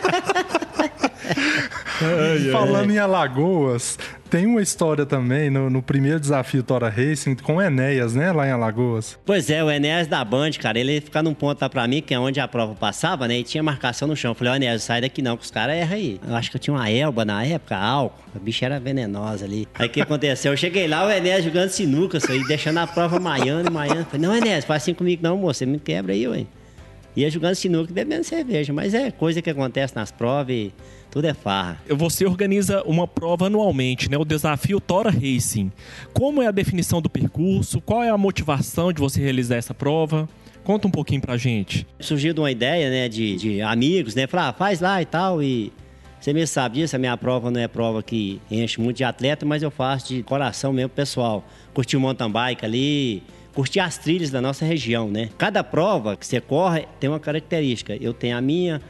Falando 2.52 2.90
em 2.90 2.99
Alagoas, 2.99 3.99
tem 4.30 4.47
uma 4.47 4.62
história 4.62 5.04
também 5.04 5.50
no, 5.50 5.69
no 5.69 5.83
primeiro 5.83 6.19
desafio 6.19 6.62
Tora 6.62 6.88
Racing 6.88 7.35
com 7.35 7.57
o 7.57 7.62
Enéas, 7.62 8.14
né? 8.14 8.33
Lá 8.33 8.47
em 8.47 8.50
Alagoas. 8.50 9.19
Pois 9.26 9.50
é, 9.50 9.62
o 9.62 9.71
Enéas 9.71 10.07
da 10.07 10.25
Band, 10.25 10.52
cara, 10.52 10.78
ele 10.78 10.95
ia 10.95 11.02
ficar 11.02 11.23
num 11.23 11.35
ponto 11.35 11.61
lá 11.61 11.69
pra 11.69 11.87
mim, 11.87 12.00
que 12.00 12.14
é 12.14 12.19
onde 12.19 12.40
a 12.40 12.49
prova 12.49 12.75
passava, 12.75 13.28
né? 13.28 13.38
E 13.38 13.42
tinha 13.42 13.62
marcação 13.62 14.09
no 14.09 14.16
chão. 14.16 14.30
Eu 14.30 14.35
falei, 14.35 14.52
ó, 14.52 14.57
Enéas, 14.57 14.83
sai 14.83 15.00
daqui 15.00 15.21
não, 15.21 15.37
que 15.37 15.45
os 15.45 15.50
caras 15.50 15.76
erram 15.76 15.97
aí. 15.97 16.21
Eu 16.26 16.35
acho 16.37 16.50
que 16.50 16.57
eu 16.57 16.61
tinha 16.61 16.75
uma 16.75 16.88
elba 16.88 17.25
na 17.25 17.45
época, 17.45 17.76
álcool. 17.76 18.23
A 18.35 18.38
bicha 18.38 18.64
era 18.64 18.80
venenosa 18.80 19.45
ali. 19.45 19.69
Aí 19.75 19.88
o 19.88 19.90
que 19.90 20.00
aconteceu? 20.00 20.52
Eu 20.52 20.57
cheguei 20.57 20.87
lá, 20.87 21.07
o 21.07 21.11
Enéas 21.11 21.45
jogando 21.45 21.71
sinuca, 21.71 22.19
isso 22.19 22.30
aí, 22.30 22.42
deixando 22.47 22.78
a 22.78 22.87
prova 22.87 23.19
maiando 23.19 23.69
e 23.69 23.73
maiando. 23.73 24.04
Falei, 24.04 24.26
não, 24.26 24.35
Enéas, 24.35 24.64
faz 24.64 24.83
assim 24.83 24.95
comigo 24.95 25.23
não, 25.23 25.37
moço, 25.37 25.59
você 25.59 25.66
me 25.66 25.78
quebra 25.78 26.12
aí, 26.12 26.26
ué. 26.26 26.47
Ia 27.16 27.28
jogando 27.28 27.57
sinuca 27.57 27.90
e 27.90 27.95
bebendo 27.95 28.23
cerveja. 28.23 28.73
Mas 28.73 28.95
é 28.95 29.11
coisa 29.11 29.42
que 29.42 29.50
acontece 29.50 29.95
nas 29.97 30.12
provas 30.12 30.54
e 30.54 30.73
tudo 31.11 31.26
é 31.26 31.35
farra. 31.35 31.81
Você 31.88 32.25
organiza 32.25 32.83
uma 32.85 33.07
prova 33.07 33.47
anualmente, 33.47 34.11
né? 34.11 34.17
O 34.17 34.25
desafio 34.25 34.81
Tora 34.81 35.11
Racing. 35.11 35.73
Como 36.12 36.40
é 36.40 36.47
a 36.47 36.50
definição 36.50 37.02
do 37.02 37.11
percurso? 37.11 37.81
Qual 37.81 38.02
é 38.02 38.09
a 38.09 38.17
motivação 38.17 38.93
de 38.93 39.00
você 39.00 39.21
realizar 39.21 39.57
essa 39.57 39.75
prova? 39.75 40.29
Conta 40.62 40.87
um 40.87 40.90
pouquinho 40.90 41.21
pra 41.21 41.37
gente. 41.37 41.87
surgiu 41.99 42.33
de 42.33 42.40
uma 42.40 42.50
ideia, 42.50 42.90
né, 42.90 43.09
de, 43.09 43.37
de 43.37 43.62
amigos, 43.62 44.14
né, 44.14 44.26
falar, 44.26 44.49
ah, 44.49 44.52
faz 44.52 44.81
lá 44.81 45.00
e 45.00 45.07
tal, 45.07 45.43
e 45.43 45.73
você 46.21 46.35
mesmo 46.35 46.52
sabe 46.52 46.76
disso, 46.76 46.95
a 46.95 46.99
minha 46.99 47.17
prova 47.17 47.50
não 47.50 47.59
é 47.59 47.67
prova 47.67 48.02
que 48.02 48.40
enche 48.50 48.79
muito 48.79 48.99
de 48.99 49.05
atleta, 49.05 49.47
mas 49.47 49.62
eu 49.62 49.71
faço 49.71 50.09
de 50.09 50.23
coração 50.23 50.71
mesmo, 50.71 50.90
pessoal. 50.90 51.43
Curtir 51.73 51.97
o 51.97 52.00
mountain 52.00 52.31
bike 52.31 52.64
ali, 52.64 53.23
curtir 53.55 53.81
as 53.81 53.97
trilhas 53.97 54.31
da 54.31 54.40
nossa 54.40 54.64
região, 54.64 55.09
né. 55.09 55.31
Cada 55.38 55.64
prova 55.64 56.17
que 56.17 56.26
você 56.26 56.38
corre 56.38 56.87
tem 57.00 57.09
uma 57.09 57.19
característica, 57.19 57.97
eu 57.97 58.12
tenho 58.12 58.37
a 58.37 58.40
minha, 58.40 58.83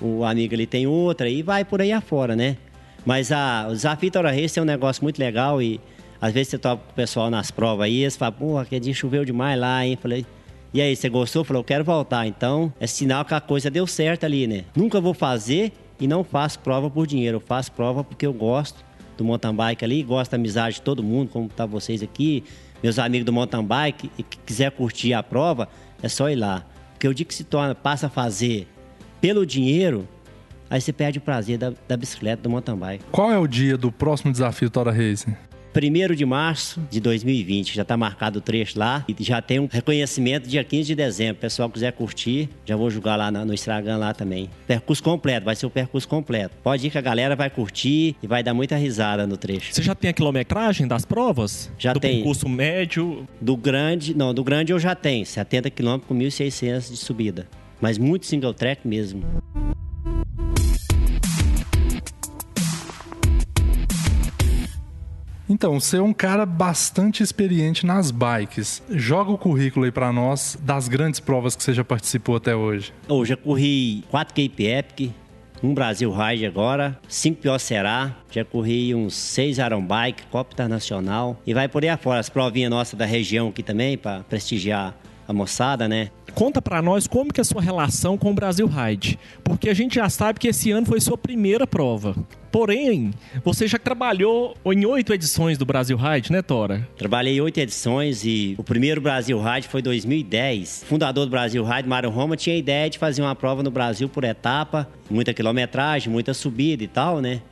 o 0.00 0.24
amigo 0.24 0.54
ali 0.54 0.66
tem 0.66 0.86
outra, 0.86 1.28
e 1.28 1.42
vai 1.42 1.64
por 1.64 1.80
aí 1.80 1.92
afora, 1.92 2.34
né. 2.36 2.56
Mas 3.04 3.32
a, 3.32 3.66
o 3.68 3.72
desafio 3.72 4.10
Tora 4.10 4.30
Race 4.30 4.58
é 4.58 4.62
um 4.62 4.64
negócio 4.64 5.02
muito 5.02 5.18
legal 5.18 5.62
e 5.62 5.80
às 6.20 6.32
vezes 6.32 6.48
você 6.48 6.58
toca 6.58 6.82
com 6.82 6.90
o 6.90 6.94
pessoal 6.94 7.30
nas 7.30 7.50
provas 7.50 7.86
aí, 7.86 8.02
eles 8.02 8.16
falam, 8.16 8.34
pô, 8.34 8.58
aquele 8.58 8.80
dia 8.80 8.94
choveu 8.94 9.24
demais 9.24 9.58
lá, 9.58 9.84
hein, 9.84 9.98
falei... 10.00 10.26
E 10.72 10.82
aí, 10.82 10.94
você 10.94 11.08
gostou? 11.08 11.44
Falou, 11.44 11.60
eu 11.60 11.64
quero 11.64 11.82
voltar. 11.82 12.26
Então, 12.26 12.70
é 12.78 12.86
sinal 12.86 13.24
que 13.24 13.32
a 13.32 13.40
coisa 13.40 13.70
deu 13.70 13.86
certo 13.86 14.24
ali, 14.24 14.46
né? 14.46 14.66
Nunca 14.76 15.00
vou 15.00 15.14
fazer 15.14 15.72
e 15.98 16.06
não 16.06 16.22
faço 16.22 16.58
prova 16.58 16.90
por 16.90 17.06
dinheiro. 17.06 17.36
Eu 17.36 17.40
faço 17.40 17.72
prova 17.72 18.04
porque 18.04 18.26
eu 18.26 18.34
gosto 18.34 18.84
do 19.16 19.24
mountain 19.24 19.54
bike 19.54 19.82
ali, 19.82 20.02
gosto 20.02 20.32
da 20.32 20.36
amizade 20.36 20.76
de 20.76 20.82
todo 20.82 21.02
mundo, 21.02 21.30
como 21.30 21.48
tá 21.48 21.64
vocês 21.64 22.02
aqui, 22.02 22.44
meus 22.82 22.98
amigos 22.98 23.24
do 23.24 23.32
mountain 23.32 23.64
bike, 23.64 24.10
e 24.18 24.22
que 24.22 24.38
quiser 24.38 24.70
curtir 24.70 25.14
a 25.14 25.22
prova, 25.22 25.70
é 26.02 26.08
só 26.08 26.28
ir 26.28 26.36
lá. 26.36 26.64
Porque 26.92 27.08
o 27.08 27.14
dia 27.14 27.24
que 27.24 27.34
se 27.34 27.44
torna, 27.44 27.74
passa 27.74 28.08
a 28.08 28.10
fazer 28.10 28.68
pelo 29.20 29.44
dinheiro, 29.44 30.06
aí 30.70 30.80
você 30.80 30.92
perde 30.92 31.18
o 31.18 31.20
prazer 31.20 31.58
da, 31.58 31.72
da 31.86 31.96
bicicleta, 31.96 32.42
do 32.42 32.50
mountain 32.50 32.76
bike. 32.76 33.04
Qual 33.10 33.30
é 33.30 33.38
o 33.38 33.46
dia 33.46 33.76
do 33.76 33.90
próximo 33.90 34.32
desafio 34.32 34.70
Tora 34.70 34.92
Racing? 34.92 35.36
1 35.74 36.14
de 36.14 36.26
março 36.26 36.80
de 36.90 36.98
2020, 37.00 37.74
já 37.74 37.82
está 37.82 37.96
marcado 37.96 38.38
o 38.38 38.42
trecho 38.42 38.78
lá 38.78 39.04
e 39.08 39.14
já 39.22 39.40
tem 39.40 39.60
um 39.60 39.68
reconhecimento 39.70 40.48
dia 40.48 40.64
15 40.64 40.88
de 40.88 40.94
dezembro. 40.94 41.36
O 41.36 41.40
pessoal 41.40 41.70
quiser 41.70 41.92
curtir, 41.92 42.48
já 42.64 42.74
vou 42.74 42.90
jogar 42.90 43.16
lá 43.16 43.30
no 43.30 43.54
Instagram 43.54 43.98
lá 43.98 44.12
também. 44.12 44.50
Percurso 44.66 45.02
completo, 45.02 45.44
vai 45.44 45.54
ser 45.54 45.66
o 45.66 45.70
percurso 45.70 46.08
completo. 46.08 46.56
Pode 46.62 46.86
ir 46.86 46.90
que 46.90 46.98
a 46.98 47.00
galera 47.00 47.36
vai 47.36 47.48
curtir 47.48 48.16
e 48.22 48.26
vai 48.26 48.42
dar 48.42 48.54
muita 48.54 48.76
risada 48.76 49.26
no 49.26 49.36
trecho. 49.36 49.72
Você 49.72 49.82
já 49.82 49.94
tem 49.94 50.10
a 50.10 50.12
quilometragem 50.12 50.88
das 50.88 51.04
provas? 51.04 51.70
Já 51.78 51.92
do 51.92 52.00
tem. 52.00 52.16
percurso 52.16 52.48
médio. 52.48 53.26
Do 53.40 53.56
grande, 53.56 54.16
não, 54.16 54.34
do 54.34 54.42
grande 54.42 54.72
eu 54.72 54.78
já 54.78 54.94
tenho, 54.94 55.24
70 55.24 55.70
km 55.70 55.98
com 55.98 56.14
1.600 56.14 56.90
de 56.90 56.96
subida. 56.96 57.46
Mas 57.80 57.98
muito 57.98 58.26
single 58.26 58.54
track 58.54 58.86
mesmo. 58.86 59.22
Então, 65.50 65.80
você 65.80 65.96
é 65.96 66.02
um 66.02 66.12
cara 66.12 66.44
bastante 66.44 67.22
experiente 67.22 67.86
nas 67.86 68.10
bikes. 68.10 68.82
Joga 68.90 69.30
o 69.30 69.38
currículo 69.38 69.86
aí 69.86 69.90
pra 69.90 70.12
nós 70.12 70.58
das 70.60 70.88
grandes 70.88 71.20
provas 71.20 71.56
que 71.56 71.62
você 71.62 71.72
já 71.72 71.82
participou 71.82 72.36
até 72.36 72.54
hoje. 72.54 72.92
Eu 73.08 73.24
já 73.24 73.34
corri 73.34 74.04
4 74.10 74.34
Cape 74.34 74.66
Epic, 74.66 75.12
um 75.62 75.72
Brasil 75.72 76.12
Ride 76.12 76.44
agora, 76.44 76.98
5 77.08 77.40
Pior 77.40 77.58
Será, 77.58 78.14
já 78.30 78.44
corri 78.44 78.94
uns 78.94 79.14
6 79.14 79.56
Iron 79.56 79.82
Bike, 79.82 80.26
Copa 80.26 80.52
Internacional 80.52 81.40
e 81.46 81.54
vai 81.54 81.66
por 81.66 81.82
aí 81.82 81.88
afora. 81.88 82.20
As 82.20 82.28
provinhas 82.28 82.70
nossas 82.70 82.98
da 82.98 83.06
região 83.06 83.48
aqui 83.48 83.62
também, 83.62 83.96
para 83.96 84.20
prestigiar 84.24 84.94
a 85.26 85.32
moçada, 85.32 85.88
né? 85.88 86.10
Conta 86.34 86.62
pra 86.62 86.80
nós 86.80 87.06
como 87.06 87.32
que 87.32 87.40
é 87.40 87.42
a 87.42 87.44
sua 87.44 87.60
relação 87.60 88.16
com 88.16 88.30
o 88.30 88.34
Brasil 88.34 88.66
Ride, 88.66 89.18
porque 89.42 89.68
a 89.68 89.74
gente 89.74 89.96
já 89.96 90.08
sabe 90.08 90.38
que 90.38 90.48
esse 90.48 90.70
ano 90.70 90.86
foi 90.86 91.00
sua 91.00 91.18
primeira 91.18 91.66
prova. 91.66 92.14
Porém, 92.50 93.10
você 93.44 93.66
já 93.66 93.78
trabalhou 93.78 94.56
em 94.66 94.86
oito 94.86 95.12
edições 95.12 95.58
do 95.58 95.66
Brasil 95.66 95.96
Ride, 95.96 96.32
né, 96.32 96.40
Tora? 96.40 96.88
Trabalhei 96.96 97.40
oito 97.40 97.58
edições 97.58 98.24
e 98.24 98.54
o 98.56 98.64
primeiro 98.64 99.00
Brasil 99.00 99.38
Ride 99.42 99.68
foi 99.68 99.82
2010. 99.82 100.82
O 100.84 100.86
fundador 100.86 101.26
do 101.26 101.30
Brasil 101.30 101.62
Ride, 101.64 101.88
Mário 101.88 102.08
Roma, 102.08 102.36
tinha 102.36 102.56
a 102.56 102.58
ideia 102.58 102.88
de 102.88 102.98
fazer 102.98 103.20
uma 103.20 103.34
prova 103.34 103.62
no 103.62 103.70
Brasil 103.70 104.08
por 104.08 104.24
etapa, 104.24 104.88
muita 105.10 105.34
quilometragem, 105.34 106.10
muita 106.10 106.32
subida 106.32 106.82
e 106.82 106.88
tal, 106.88 107.20
né? 107.20 107.42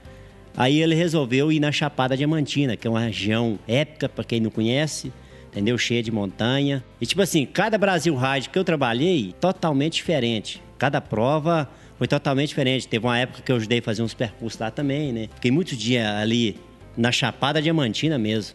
Aí 0.57 0.81
ele 0.81 0.95
resolveu 0.95 1.53
ir 1.53 1.61
na 1.61 1.71
Chapada 1.71 2.17
Diamantina, 2.17 2.77
que 2.77 2.87
é 2.87 2.91
uma 2.91 3.01
região 3.01 3.59
épica, 3.69 4.09
para 4.09 4.25
quem 4.25 4.41
não 4.41 4.51
conhece, 4.51 5.13
entendeu? 5.57 5.79
Cheia 5.79 6.03
de 6.03 6.13
montanha. 6.13 6.85
E 7.01 7.07
tipo 7.07 7.23
assim, 7.23 7.47
cada 7.47 7.79
Brasil 7.79 8.15
Ride 8.15 8.51
que 8.51 8.59
eu 8.59 8.65
trabalhei, 8.65 9.35
totalmente 9.41 9.95
diferente. 9.95 10.63
Cada 10.77 11.01
prova 11.01 11.67
foi 11.97 12.07
totalmente 12.07 12.51
diferente. 12.51 12.87
Teve 12.87 13.07
uma 13.07 13.19
época 13.19 13.41
que 13.41 13.51
eu 13.51 13.57
ajudei 13.57 13.79
a 13.79 13.83
fazer 13.83 14.03
uns 14.03 14.13
percursos 14.13 14.61
lá 14.61 14.71
também, 14.71 15.15
né? 15.15 15.29
Fiquei 15.35 15.51
muitos 15.51 15.79
dias 15.79 16.07
ali 16.07 16.59
na 16.95 17.11
Chapada 17.11 17.63
Diamantina 17.63 18.19
mesmo. 18.19 18.55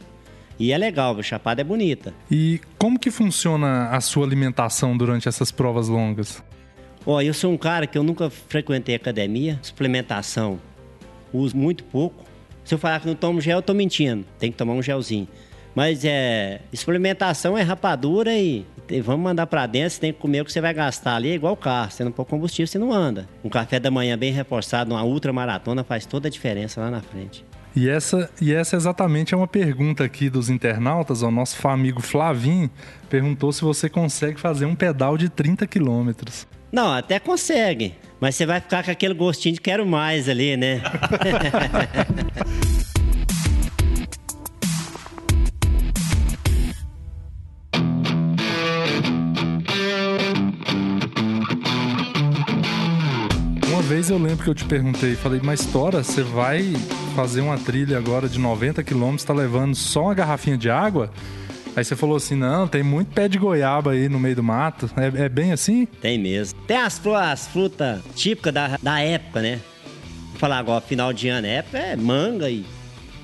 E 0.60 0.72
é 0.72 0.78
legal, 0.78 1.18
a 1.18 1.24
Chapada 1.24 1.62
é 1.62 1.64
bonita. 1.64 2.14
E 2.30 2.62
como 2.78 3.00
que 3.00 3.10
funciona 3.10 3.90
a 3.90 4.00
sua 4.00 4.24
alimentação 4.24 4.96
durante 4.96 5.28
essas 5.28 5.52
provas 5.52 5.88
longas? 5.88 6.44
Ó, 7.04 7.20
eu 7.20 7.34
sou 7.34 7.52
um 7.52 7.58
cara 7.58 7.88
que 7.88 7.98
eu 7.98 8.04
nunca 8.04 8.30
frequentei 8.30 8.94
academia, 8.94 9.58
suplementação, 9.64 10.62
uso 11.34 11.58
muito 11.58 11.84
pouco. 11.86 12.24
Se 12.64 12.76
eu 12.76 12.78
falar 12.78 13.00
que 13.00 13.08
não 13.08 13.16
tomo 13.16 13.42
gel, 13.42 13.58
eu 13.58 13.62
tô 13.64 13.74
mentindo. 13.74 14.24
Tem 14.38 14.52
que 14.52 14.58
tomar 14.58 14.74
um 14.74 14.84
gelzinho. 14.84 15.28
Mas 15.76 16.04
é. 16.04 16.62
Suplementação 16.74 17.58
é 17.58 17.62
rapadura 17.62 18.36
e, 18.36 18.66
e 18.90 19.02
vamos 19.02 19.24
mandar 19.24 19.48
para 19.48 19.66
dentro. 19.66 19.92
Você 19.92 20.02
tem 20.02 20.14
que 20.14 20.20
comer 20.20 20.42
o 20.42 20.46
que 20.46 20.52
você 20.52 20.62
vai 20.62 20.74
gastar 20.74 21.16
ali, 21.16 21.30
é 21.30 21.34
igual 21.34 21.56
carro. 21.56 21.92
Você 21.92 22.04
não 22.04 22.12
pôr 22.12 22.26
combustível, 22.26 22.68
você 22.68 22.80
não 22.80 22.92
anda. 22.92 23.28
Um 23.44 23.50
café 23.50 23.80
da 23.80 23.92
manhã 23.92 24.18
bem 24.18 24.32
reforçado, 24.32 24.94
uma 24.94 25.04
ultramaratona, 25.04 25.84
faz 25.84 26.06
toda 26.06 26.28
a 26.28 26.32
diferença 26.32 26.82
lá 26.82 26.92
na 26.92 27.02
frente. 27.02 27.46
E 27.74 27.88
essa, 27.88 28.30
e 28.42 28.54
essa 28.54 28.76
exatamente 28.76 29.34
é 29.34 29.38
uma 29.38 29.48
pergunta 29.48 30.04
aqui 30.04 30.30
dos 30.30 30.50
internautas. 30.50 31.22
O 31.22 31.32
nosso 31.32 31.66
amigo 31.68 32.02
Flavim 32.02 32.70
perguntou 33.10 33.52
se 33.54 33.62
você 33.62 33.90
consegue 33.90 34.40
fazer 34.40 34.66
um 34.66 34.76
pedal 34.76 35.18
de 35.18 35.30
30 35.30 35.66
quilômetros. 35.68 36.46
Não, 36.72 36.94
até 36.94 37.20
consegue. 37.20 37.96
Mas 38.20 38.36
você 38.36 38.46
vai 38.46 38.60
ficar 38.60 38.84
com 38.84 38.92
aquele 38.92 39.14
gostinho 39.14 39.56
de 39.56 39.62
quero 39.62 39.86
mais 39.86 40.28
ali, 40.30 40.56
né? 40.58 40.82
vez 54.02 54.10
eu 54.10 54.18
lembro 54.18 54.44
que 54.44 54.50
eu 54.50 54.56
te 54.56 54.66
perguntei, 54.66 55.16
falei, 55.16 55.40
mas 55.44 55.64
Tora, 55.64 56.04
você 56.04 56.24
vai 56.24 56.74
fazer 57.16 57.40
uma 57.42 57.56
trilha 57.56 58.00
agora 58.00 58.28
de 58.28 58.40
90 58.40 58.84
quilômetros, 58.84 59.24
tá 59.24 59.32
levando 59.32 59.76
só 59.76 60.06
uma 60.06 60.14
garrafinha 60.16 60.58
de 60.58 60.72
água? 60.72 61.12
Aí 61.76 61.84
você 61.86 61.96
falou 61.96 62.18
assim, 62.18 62.36
não, 62.36 62.68
tem 62.68 62.82
muito 62.82 63.14
pé 63.14 63.28
de 63.28 63.38
goiaba 63.38 63.92
aí 63.92 64.10
no 64.10 64.20
meio 64.20 64.36
do 64.36 64.42
mato. 64.44 64.90
É, 64.98 65.26
é 65.26 65.30
bem 65.30 65.52
assim? 65.52 65.86
Tem 65.86 66.18
mesmo. 66.18 66.60
Tem 66.66 66.78
as, 66.78 67.00
as 67.06 67.48
frutas 67.48 68.02
típicas 68.16 68.52
da, 68.52 68.80
da 68.82 69.00
época, 69.02 69.40
né? 69.40 69.60
Vou 70.32 70.40
falar 70.40 70.58
agora, 70.58 70.82
final 70.82 71.14
de 71.14 71.28
ano, 71.30 71.46
época 71.46 71.78
é 71.78 71.96
manga 71.96 72.50
e. 72.50 72.66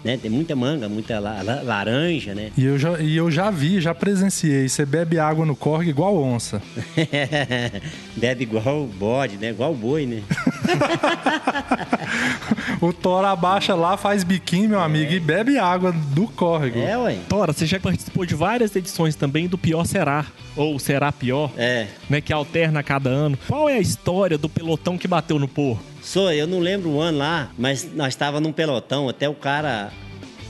Né? 0.04 0.16
Tem 0.16 0.30
muita 0.30 0.56
manga, 0.56 0.88
muita 0.88 1.20
la- 1.20 1.42
la- 1.42 1.62
laranja, 1.64 2.34
né? 2.36 2.52
E 2.56 2.64
eu, 2.64 2.78
já, 2.78 3.00
e 3.00 3.18
eu 3.18 3.30
já 3.32 3.50
vi, 3.50 3.82
já 3.82 3.94
presenciei. 3.96 4.70
Você 4.70 4.86
bebe 4.86 5.18
água 5.20 5.44
no 5.46 5.56
córrego 5.56 5.90
igual 5.90 6.16
onça. 6.16 6.62
Bebe 8.16 8.44
igual 8.44 8.84
o 8.84 8.88
bode, 8.88 9.38
né? 9.38 9.50
Igual 9.50 9.72
o 9.74 9.76
boi, 9.76 10.06
né? 10.06 10.22
O 12.82 12.93
Tora 12.93 13.32
abaixa 13.32 13.73
lá, 13.75 13.97
faz 13.97 14.23
biquinho, 14.23 14.69
meu 14.69 14.80
amigo, 14.80 15.12
e 15.12 15.19
bebe 15.19 15.58
água 15.58 15.91
do 15.91 16.27
córrego. 16.27 16.80
É, 16.80 16.97
ué. 16.97 17.17
Tora, 17.27 17.51
você 17.53 17.65
já 17.65 17.80
participou 17.80 18.25
de 18.25 18.36
várias 18.36 18.75
edições 18.75 19.15
também 19.15 19.47
do 19.47 19.58
Pior 19.58 19.86
Será, 19.86 20.25
ou 20.56 20.77
Será 20.77 21.12
Pior, 21.12 21.51
É. 21.58 21.88
né, 22.10 22.21
que 22.21 22.32
alterna 22.32 22.80
a 22.80 22.84
cada 22.84 23.10
ano. 23.10 23.38
Qual 23.47 23.67
é 23.67 23.77
a 23.77 23.80
história 23.80 24.38
do 24.38 24.47
pelotão 24.47 24.97
que 24.97 25.08
bateu 25.08 25.39
no 25.39 25.47
porco? 25.47 25.82
Sou, 26.01 26.32
eu 26.32 26.47
não 26.47 26.60
lembro 26.60 26.89
o 26.91 27.01
ano 27.01 27.17
lá, 27.17 27.49
mas 27.58 27.88
nós 27.95 28.10
estava 28.10 28.39
num 28.39 28.51
pelotão, 28.51 29.10
até 29.10 29.27
o 29.27 29.34
cara 29.34 29.91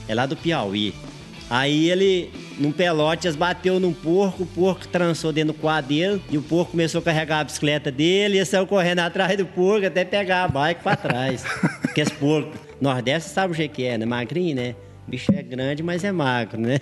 é 0.07 0.13
lá 0.13 0.25
do 0.25 0.35
Piauí. 0.35 0.93
Aí 1.49 1.89
ele, 1.89 2.29
num 2.59 2.71
pelote, 2.71 3.29
bateu 3.31 3.79
num 3.79 3.93
porco, 3.93 4.43
o 4.43 4.45
porco 4.45 4.87
trançou 4.87 5.31
dentro 5.31 5.53
do 5.53 5.59
quadro 5.59 5.89
dele, 5.89 6.21
e 6.29 6.37
o 6.37 6.41
porco 6.41 6.71
começou 6.71 6.99
a 6.99 7.03
carregar 7.03 7.39
a 7.39 7.43
bicicleta 7.43 7.91
dele, 7.91 8.39
e 8.39 8.45
saiu 8.45 8.65
correndo 8.65 8.99
atrás 8.99 9.37
do 9.37 9.45
porco 9.45 9.85
até 9.85 10.03
pegar 10.03 10.43
a 10.43 10.47
bike 10.47 10.83
pra 10.83 10.95
trás. 10.95 11.43
Porque 11.81 12.01
esse 12.01 12.13
porco, 12.13 12.51
Nordeste 12.81 13.29
sabe 13.29 13.53
o 13.53 13.55
jeito 13.55 13.73
que 13.73 13.83
é, 13.83 13.97
né? 13.97 14.05
Magrinho, 14.05 14.55
né? 14.55 14.75
O 15.07 15.11
bicho 15.11 15.31
é 15.33 15.41
grande, 15.41 15.81
mas 15.81 16.03
é 16.03 16.11
magro, 16.11 16.59
né? 16.59 16.79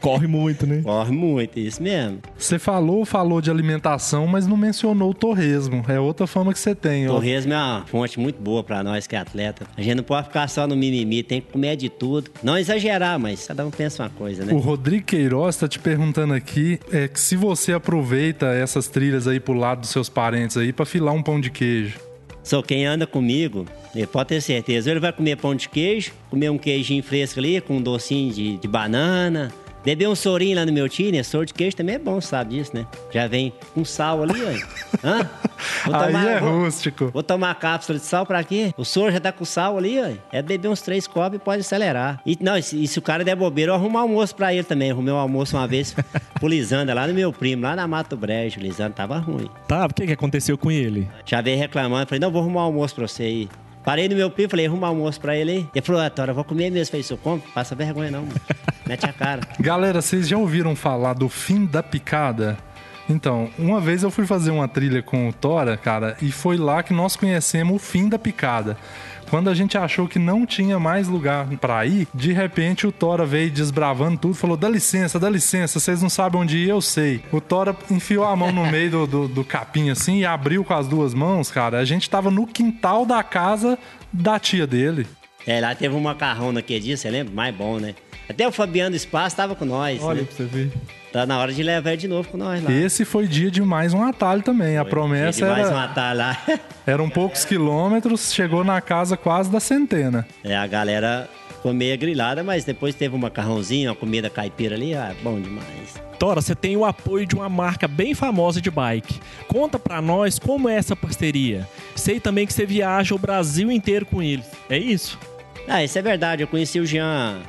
Corre 0.00 0.26
muito, 0.26 0.66
né? 0.66 0.80
Corre 0.82 1.12
muito, 1.12 1.58
isso 1.58 1.82
mesmo. 1.82 2.20
Você 2.38 2.58
falou, 2.58 3.04
falou 3.04 3.38
de 3.42 3.50
alimentação, 3.50 4.26
mas 4.26 4.46
não 4.46 4.56
mencionou 4.56 5.10
o 5.10 5.14
torresmo. 5.14 5.84
É 5.86 6.00
outra 6.00 6.26
fama 6.26 6.54
que 6.54 6.58
você 6.58 6.74
tem, 6.74 7.06
ó. 7.06 7.12
Torresmo 7.12 7.52
é 7.52 7.56
uma 7.56 7.84
fonte 7.84 8.18
muito 8.18 8.40
boa 8.40 8.64
pra 8.64 8.82
nós 8.82 9.06
que 9.06 9.14
é 9.14 9.18
atleta. 9.18 9.66
A 9.76 9.82
gente 9.82 9.96
não 9.96 10.04
pode 10.04 10.28
ficar 10.28 10.48
só 10.48 10.66
no 10.66 10.74
mimimi, 10.74 11.22
tem 11.22 11.42
que 11.42 11.52
comer 11.52 11.76
de 11.76 11.90
tudo. 11.90 12.30
Não 12.42 12.56
exagerar, 12.56 13.18
mas 13.18 13.46
cada 13.46 13.66
um 13.66 13.70
pensa 13.70 14.04
uma 14.04 14.08
coisa, 14.08 14.42
né? 14.42 14.54
O 14.54 14.58
Rodrigo 14.58 15.04
Queiroz 15.04 15.56
tá 15.56 15.68
te 15.68 15.78
perguntando 15.78 16.32
aqui 16.32 16.80
é 16.90 17.06
que 17.06 17.20
se 17.20 17.36
você 17.36 17.74
aproveita 17.74 18.46
essas 18.46 18.88
trilhas 18.88 19.28
aí 19.28 19.38
pro 19.38 19.52
lado 19.52 19.80
dos 19.80 19.90
seus 19.90 20.08
parentes 20.08 20.56
aí 20.56 20.72
pra 20.72 20.86
filar 20.86 21.12
um 21.12 21.22
pão 21.22 21.38
de 21.38 21.50
queijo. 21.50 22.05
Só 22.46 22.62
quem 22.62 22.86
anda 22.86 23.08
comigo, 23.08 23.66
ele 23.92 24.06
pode 24.06 24.28
ter 24.28 24.40
certeza. 24.40 24.88
Ele 24.88 25.00
vai 25.00 25.12
comer 25.12 25.36
pão 25.36 25.52
de 25.52 25.68
queijo, 25.68 26.12
comer 26.30 26.48
um 26.48 26.56
queijinho 26.56 27.02
fresco 27.02 27.40
ali, 27.40 27.60
com 27.60 27.78
um 27.78 27.82
docinho 27.82 28.32
de, 28.32 28.56
de 28.56 28.68
banana. 28.68 29.52
Beber 29.86 30.08
um 30.08 30.16
sorinho 30.16 30.56
lá 30.56 30.66
no 30.66 30.72
meu 30.72 30.88
tio, 30.88 31.12
né? 31.12 31.22
Soro 31.22 31.46
de 31.46 31.54
queijo 31.54 31.76
também 31.76 31.94
é 31.94 31.98
bom, 32.00 32.20
sabe 32.20 32.56
disso, 32.56 32.72
né? 32.74 32.84
Já 33.12 33.28
vem 33.28 33.52
com 33.72 33.84
sal 33.84 34.20
ali, 34.24 34.34
ó. 34.42 35.06
Hã? 35.06 35.30
Vou 35.84 35.94
Aí 35.94 36.26
é 36.26 36.40
vou- 36.40 36.64
rústico. 36.64 37.10
Vou 37.12 37.22
tomar 37.22 37.54
cápsula 37.54 37.96
de 37.96 38.04
sal 38.04 38.26
pra 38.26 38.42
quê? 38.42 38.74
O 38.76 38.84
soro 38.84 39.12
já 39.12 39.20
tá 39.20 39.30
com 39.30 39.44
sal 39.44 39.78
ali, 39.78 39.96
ó. 40.00 40.10
É 40.32 40.42
beber 40.42 40.66
uns 40.66 40.82
três 40.82 41.06
copos 41.06 41.36
e 41.36 41.38
pode 41.38 41.60
acelerar. 41.60 42.20
E, 42.26 42.36
não, 42.40 42.58
e 42.58 42.62
se, 42.64 42.82
e 42.82 42.88
se 42.88 42.98
o 42.98 43.02
cara 43.02 43.22
der 43.22 43.36
bobeira, 43.36 43.70
eu 43.70 43.76
arrumo 43.76 43.96
almoço 43.96 44.34
pra 44.34 44.52
ele 44.52 44.64
também. 44.64 44.90
Arrumei 44.90 45.14
um 45.14 45.18
almoço 45.18 45.56
uma 45.56 45.68
vez 45.68 45.94
pro 46.34 46.48
Lisandra, 46.48 46.92
lá 46.92 47.06
no 47.06 47.14
meu 47.14 47.32
primo, 47.32 47.62
lá 47.62 47.76
na 47.76 47.86
Mato 47.86 48.16
Brejo. 48.16 48.58
O 48.58 48.62
Lisandra 48.64 48.92
tava 48.92 49.18
ruim. 49.18 49.48
Tá, 49.68 49.86
o 49.86 49.94
que, 49.94 50.04
que 50.04 50.12
aconteceu 50.14 50.58
com 50.58 50.68
ele? 50.68 51.08
Já 51.24 51.40
veio 51.40 51.56
reclamando, 51.58 52.08
falei, 52.08 52.18
não, 52.18 52.32
vou 52.32 52.42
arrumar 52.42 52.62
almoço 52.62 52.92
pra 52.96 53.06
você 53.06 53.22
aí. 53.22 53.48
Parei 53.84 54.08
no 54.08 54.16
meu 54.16 54.28
primo, 54.28 54.50
falei, 54.50 54.66
arruma 54.66 54.88
almoço 54.88 55.20
pra 55.20 55.36
ele 55.36 55.52
aí. 55.52 55.66
Ele 55.72 55.84
falou, 55.86 56.00
ah, 56.02 56.10
Tora, 56.10 56.32
vou 56.32 56.42
comer 56.42 56.70
mesmo. 56.70 56.90
Falei, 56.90 57.04
senhor, 57.04 57.20
come, 57.20 57.40
passa 57.54 57.76
vergonha 57.76 58.10
não, 58.10 58.22
mano. 58.22 58.34
Mete 58.86 59.04
a 59.04 59.12
cara. 59.12 59.42
Galera, 59.58 60.00
vocês 60.00 60.28
já 60.28 60.38
ouviram 60.38 60.76
falar 60.76 61.14
do 61.14 61.28
fim 61.28 61.64
da 61.64 61.82
picada? 61.82 62.56
Então, 63.08 63.50
uma 63.58 63.80
vez 63.80 64.02
eu 64.02 64.10
fui 64.10 64.26
fazer 64.26 64.50
uma 64.50 64.66
trilha 64.66 65.02
com 65.02 65.28
o 65.28 65.32
Tora, 65.32 65.76
cara, 65.76 66.16
e 66.20 66.32
foi 66.32 66.56
lá 66.56 66.82
que 66.82 66.92
nós 66.92 67.14
conhecemos 67.14 67.76
o 67.76 67.78
fim 67.78 68.08
da 68.08 68.18
picada. 68.18 68.76
Quando 69.30 69.50
a 69.50 69.54
gente 69.54 69.76
achou 69.76 70.06
que 70.06 70.18
não 70.18 70.46
tinha 70.46 70.78
mais 70.78 71.08
lugar 71.08 71.48
pra 71.60 71.84
ir, 71.84 72.06
de 72.14 72.32
repente 72.32 72.86
o 72.86 72.92
Tora 72.92 73.26
veio 73.26 73.50
desbravando 73.50 74.18
tudo, 74.18 74.34
falou: 74.34 74.56
dá 74.56 74.68
licença, 74.68 75.18
dá 75.18 75.28
licença, 75.28 75.80
vocês 75.80 76.00
não 76.00 76.08
sabem 76.08 76.40
onde 76.40 76.58
ir, 76.58 76.68
eu 76.68 76.80
sei. 76.80 77.20
O 77.32 77.40
Tora 77.40 77.76
enfiou 77.90 78.24
a 78.24 78.36
mão 78.36 78.52
no 78.52 78.66
meio 78.70 78.90
do, 78.90 79.06
do, 79.06 79.28
do 79.28 79.44
capim 79.44 79.90
assim 79.90 80.18
e 80.18 80.26
abriu 80.26 80.64
com 80.64 80.74
as 80.74 80.86
duas 80.86 81.12
mãos, 81.12 81.50
cara. 81.50 81.78
A 81.78 81.84
gente 81.84 82.08
tava 82.08 82.30
no 82.30 82.46
quintal 82.46 83.04
da 83.04 83.22
casa 83.22 83.76
da 84.12 84.38
tia 84.38 84.66
dele. 84.66 85.06
É, 85.46 85.60
lá 85.60 85.74
teve 85.74 85.94
um 85.94 86.00
macarrão 86.00 86.52
naquele 86.52 86.80
dia, 86.80 86.96
você 86.96 87.08
lembra? 87.08 87.32
Mais 87.32 87.54
bom, 87.54 87.78
né? 87.78 87.94
Até 88.28 88.46
o 88.46 88.52
Fabiano 88.52 88.90
do 88.90 88.96
Espaço 88.96 89.36
tava 89.36 89.54
com 89.54 89.64
nós, 89.64 90.02
Olha 90.02 90.22
né? 90.22 90.26
pra 90.26 90.36
você 90.36 90.44
ver. 90.44 90.72
Tá 91.12 91.24
na 91.24 91.38
hora 91.38 91.52
de 91.52 91.62
levar 91.62 91.90
ele 91.92 91.96
de 91.98 92.08
novo 92.08 92.28
com 92.28 92.36
nós 92.36 92.62
lá. 92.62 92.70
Esse 92.70 93.04
foi 93.04 93.26
dia 93.26 93.50
de 93.50 93.62
mais 93.62 93.94
um 93.94 94.02
atalho 94.02 94.42
também. 94.42 94.76
A 94.76 94.84
promessa 94.84 95.38
Tinha 95.38 95.48
demais 95.50 95.66
era. 95.68 95.76
matar 95.76 96.14
lá. 96.16 96.36
Eram 96.86 97.08
poucos 97.08 97.44
quilômetros, 97.44 98.32
chegou 98.34 98.62
na 98.64 98.80
casa 98.80 99.16
quase 99.16 99.50
da 99.50 99.60
centena. 99.60 100.26
É, 100.44 100.54
a 100.56 100.66
galera 100.66 101.28
ficou 101.48 101.72
meio 101.72 101.96
grilada, 101.96 102.42
mas 102.42 102.64
depois 102.64 102.94
teve 102.94 103.14
um 103.14 103.18
macarrãozinho, 103.18 103.90
uma 103.90 103.96
comida 103.96 104.28
caipira 104.28 104.74
ali, 104.74 104.94
ah, 104.94 105.14
bom 105.22 105.40
demais. 105.40 105.94
Tora, 106.18 106.40
você 106.40 106.54
tem 106.54 106.76
o 106.76 106.84
apoio 106.84 107.26
de 107.26 107.34
uma 107.34 107.48
marca 107.48 107.86
bem 107.86 108.14
famosa 108.14 108.60
de 108.60 108.70
bike. 108.70 109.20
Conta 109.46 109.78
pra 109.78 110.02
nós 110.02 110.38
como 110.38 110.68
é 110.68 110.74
essa 110.74 110.96
parceria. 110.96 111.66
Sei 111.94 112.18
também 112.18 112.46
que 112.46 112.52
você 112.52 112.66
viaja 112.66 113.14
o 113.14 113.18
Brasil 113.18 113.70
inteiro 113.70 114.04
com 114.06 114.22
eles. 114.22 114.46
É 114.68 114.78
isso? 114.78 115.18
Ah, 115.68 115.82
isso 115.84 115.98
é 115.98 116.02
verdade. 116.02 116.42
Eu 116.42 116.48
conheci 116.48 116.80
o 116.80 116.86
Jean 116.86 117.40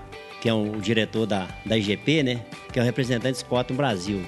que 0.47 0.51
é 0.51 0.53
um, 0.53 0.77
o 0.77 0.79
diretor 0.79 1.25
da, 1.25 1.45
da 1.65 1.77
IGP, 1.77 2.23
né? 2.23 2.39
Que 2.71 2.79
é 2.79 2.81
o 2.81 2.85
representante 2.85 3.37
Scott 3.39 3.69
no 3.69 3.75
Brasil. 3.75 4.21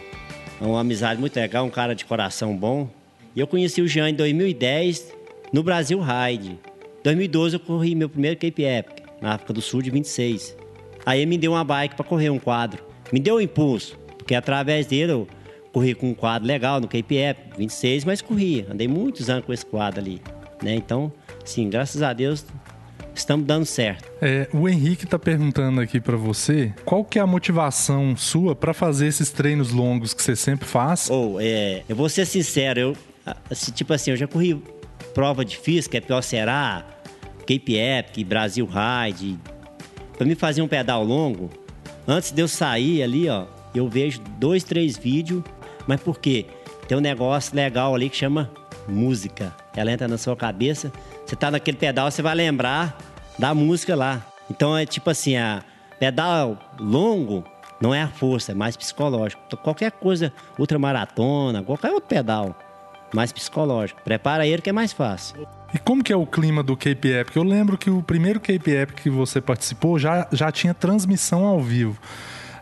É 0.60 0.65
uma 0.65 0.82
amizade 0.82 1.17
muito 1.17 1.34
legal, 1.38 1.65
um 1.65 1.69
cara 1.69 1.95
de 1.95 2.03
coração 2.03 2.58
bom. 2.58 2.89
E 3.34 3.39
eu 3.39 3.47
conheci 3.47 3.82
o 3.82 3.88
Jean 3.88 4.10
em 4.10 4.13
2010 4.13 5.15
no 5.53 5.63
Brasil 5.63 5.97
Ride. 5.97 6.60
2012 7.05 7.55
eu 7.55 7.60
corri 7.62 7.95
meu 7.95 8.10
primeiro 8.10 8.36
Cape 8.36 8.63
Epic, 8.63 9.05
na 9.21 9.36
África 9.36 9.53
do 9.53 9.62
Sul, 9.62 9.82
de 9.82 9.89
26. 9.91 10.58
Aí 11.05 11.21
ele 11.21 11.29
me 11.29 11.38
deu 11.38 11.53
uma 11.53 11.63
bike 11.63 11.95
para 11.95 12.03
correr, 12.03 12.29
um 12.29 12.38
quadro. 12.38 12.84
Me 13.13 13.19
deu 13.21 13.38
um 13.38 13.41
impulso, 13.41 13.97
porque 14.17 14.36
através 14.36 14.88
dele 14.88 15.13
eu 15.13 15.27
corri 15.71 15.95
com 15.95 16.10
um 16.10 16.13
quadro 16.13 16.45
legal 16.45 16.82
no 16.82 16.88
Cape 16.89 17.15
Epic, 17.15 17.58
26, 17.58 18.03
mas 18.03 18.21
corri. 18.21 18.65
Andei 18.69 18.89
muitos 18.89 19.29
anos 19.29 19.45
com 19.45 19.53
esse 19.53 19.65
quadro 19.65 20.01
ali. 20.01 20.21
Né? 20.62 20.75
Então, 20.75 21.13
sim, 21.45 21.69
graças 21.69 22.01
a 22.01 22.12
Deus, 22.12 22.45
estamos 23.21 23.45
dando 23.45 23.65
certo. 23.65 24.10
É, 24.21 24.47
o 24.53 24.67
Henrique 24.67 25.05
está 25.05 25.19
perguntando 25.19 25.82
aqui 25.82 25.99
para 25.99 26.17
você, 26.17 26.73
qual 26.86 27.03
que 27.03 27.19
é 27.19 27.21
a 27.21 27.27
motivação 27.27 28.15
sua 28.15 28.55
para 28.55 28.73
fazer 28.73 29.08
esses 29.08 29.29
treinos 29.32 29.71
longos 29.71 30.13
que 30.13 30.21
você 30.21 30.36
sempre 30.36 30.67
faz? 30.67 31.10
Ou, 31.10 31.36
oh, 31.36 31.39
é, 31.39 31.84
eu 31.88 31.95
vou 31.95 32.10
ser 32.10 32.25
sincero, 32.25 32.79
eu, 32.79 32.97
assim, 33.49 33.71
tipo 33.71 33.93
assim, 33.93 34.12
eu 34.12 34.17
já 34.17 34.27
corri 34.27 34.62
prova 35.13 35.43
difícil, 35.43 35.89
que 35.89 35.97
é 35.97 36.01
pior 36.01 36.21
será, 36.21 36.86
Cape 37.41 37.75
Epic, 37.75 38.27
Brasil 38.27 38.67
Ride. 38.67 39.38
Para 40.17 40.25
me 40.25 40.36
fazer 40.36 40.62
um 40.62 40.67
pedal 40.67 41.03
longo, 41.03 41.49
antes 42.08 42.32
de 42.32 42.41
eu 42.41 42.47
sair 42.47 43.01
ali, 43.01 43.29
ó, 43.29 43.47
eu 43.73 43.88
vejo 43.88 44.21
dois, 44.38 44.63
três 44.63 44.97
vídeos, 44.97 45.43
mas 45.88 45.99
por 46.01 46.19
quê? 46.19 46.45
Tem 46.88 46.97
um 46.97 47.01
negócio 47.01 47.55
legal 47.55 47.93
ali 47.93 48.10
que 48.10 48.17
chama 48.17 48.51
música. 48.88 49.55
Ela 49.75 49.91
entra 49.91 50.08
na 50.08 50.17
sua 50.17 50.36
cabeça, 50.36 50.91
você 51.25 51.36
tá 51.36 51.51
naquele 51.51 51.77
pedal, 51.77 52.10
você 52.10 52.21
vai 52.21 52.36
lembrar 52.36 52.97
da 53.39 53.56
música 53.56 53.95
lá. 53.95 54.21
Então 54.52 54.78
é 54.78 54.86
tipo 54.86 55.10
assim, 55.10 55.38
a 55.38 55.63
pedal 55.99 56.58
longo 56.80 57.43
não 57.82 57.95
é 57.95 58.02
a 58.02 58.08
força, 58.08 58.52
é 58.52 58.56
mais 58.56 58.75
psicológico. 58.75 59.41
Então, 59.47 59.58
qualquer 59.63 59.91
coisa, 59.91 60.34
ultramaratona, 60.58 61.63
qualquer 61.63 61.91
outro 61.91 62.10
pedal, 62.10 62.54
mais 63.13 63.32
psicológico. 63.32 64.02
Prepara 64.04 64.45
ele 64.45 64.62
que 64.62 64.69
é 64.69 64.73
mais 64.73 64.91
fácil. 64.91 65.47
E 65.73 65.80
como 65.80 66.04
que 66.04 66.12
é 66.12 66.15
o 66.15 66.25
clima 66.25 66.62
do 66.62 66.75
Cape 66.75 67.08
Epic? 67.08 67.36
Eu 67.36 67.43
lembro 67.43 67.78
que 67.78 67.89
o 67.89 68.04
primeiro 68.04 68.39
Cape 68.39 68.71
Epic 68.71 68.99
que 69.02 69.10
você 69.10 69.39
participou 69.39 69.97
já, 69.97 70.28
já 70.32 70.52
tinha 70.52 70.73
transmissão 70.73 71.45
ao 71.45 71.62
vivo. 71.62 71.97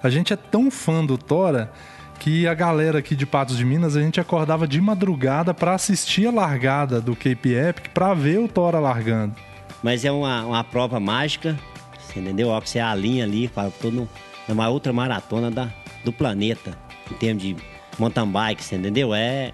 A 0.03 0.09
gente 0.09 0.31
é 0.31 0.35
tão 0.35 0.69
fã 0.69 1.03
do 1.03 1.17
Tora 1.17 1.71
que 2.19 2.47
a 2.47 2.53
galera 2.53 2.99
aqui 2.99 3.15
de 3.15 3.25
Patos 3.25 3.57
de 3.57 3.65
Minas, 3.65 3.95
a 3.95 4.01
gente 4.01 4.19
acordava 4.19 4.67
de 4.67 4.81
madrugada 4.81 5.53
para 5.53 5.73
assistir 5.73 6.27
a 6.27 6.31
largada 6.31 6.99
do 6.99 7.15
Cape 7.15 7.53
Epic 7.53 7.89
para 7.93 8.13
ver 8.13 8.39
o 8.39 8.47
Tora 8.47 8.79
largando. 8.79 9.46
Mas 9.83 10.03
é 10.05 10.11
uma, 10.11 10.45
uma 10.45 10.63
prova 10.63 10.99
mágica, 10.99 11.57
você 11.99 12.19
entendeu? 12.19 12.49
Ó, 12.49 12.59
você 12.59 12.79
alinha 12.79 13.23
ali, 13.23 13.47
fala, 13.47 13.71
tô 13.71 13.91
no, 13.91 14.09
numa 14.47 14.69
outra 14.69 14.91
maratona 14.91 15.51
da, 15.51 15.71
do 16.03 16.11
planeta, 16.11 16.77
em 17.11 17.15
termos 17.15 17.43
de 17.43 17.55
mountain 17.99 18.27
bike, 18.27 18.63
você 18.63 18.75
entendeu? 18.75 19.13
É 19.13 19.53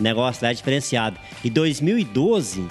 negócio 0.00 0.44
lá 0.44 0.52
diferenciado. 0.52 1.18
E 1.42 1.50
2012 1.50 2.66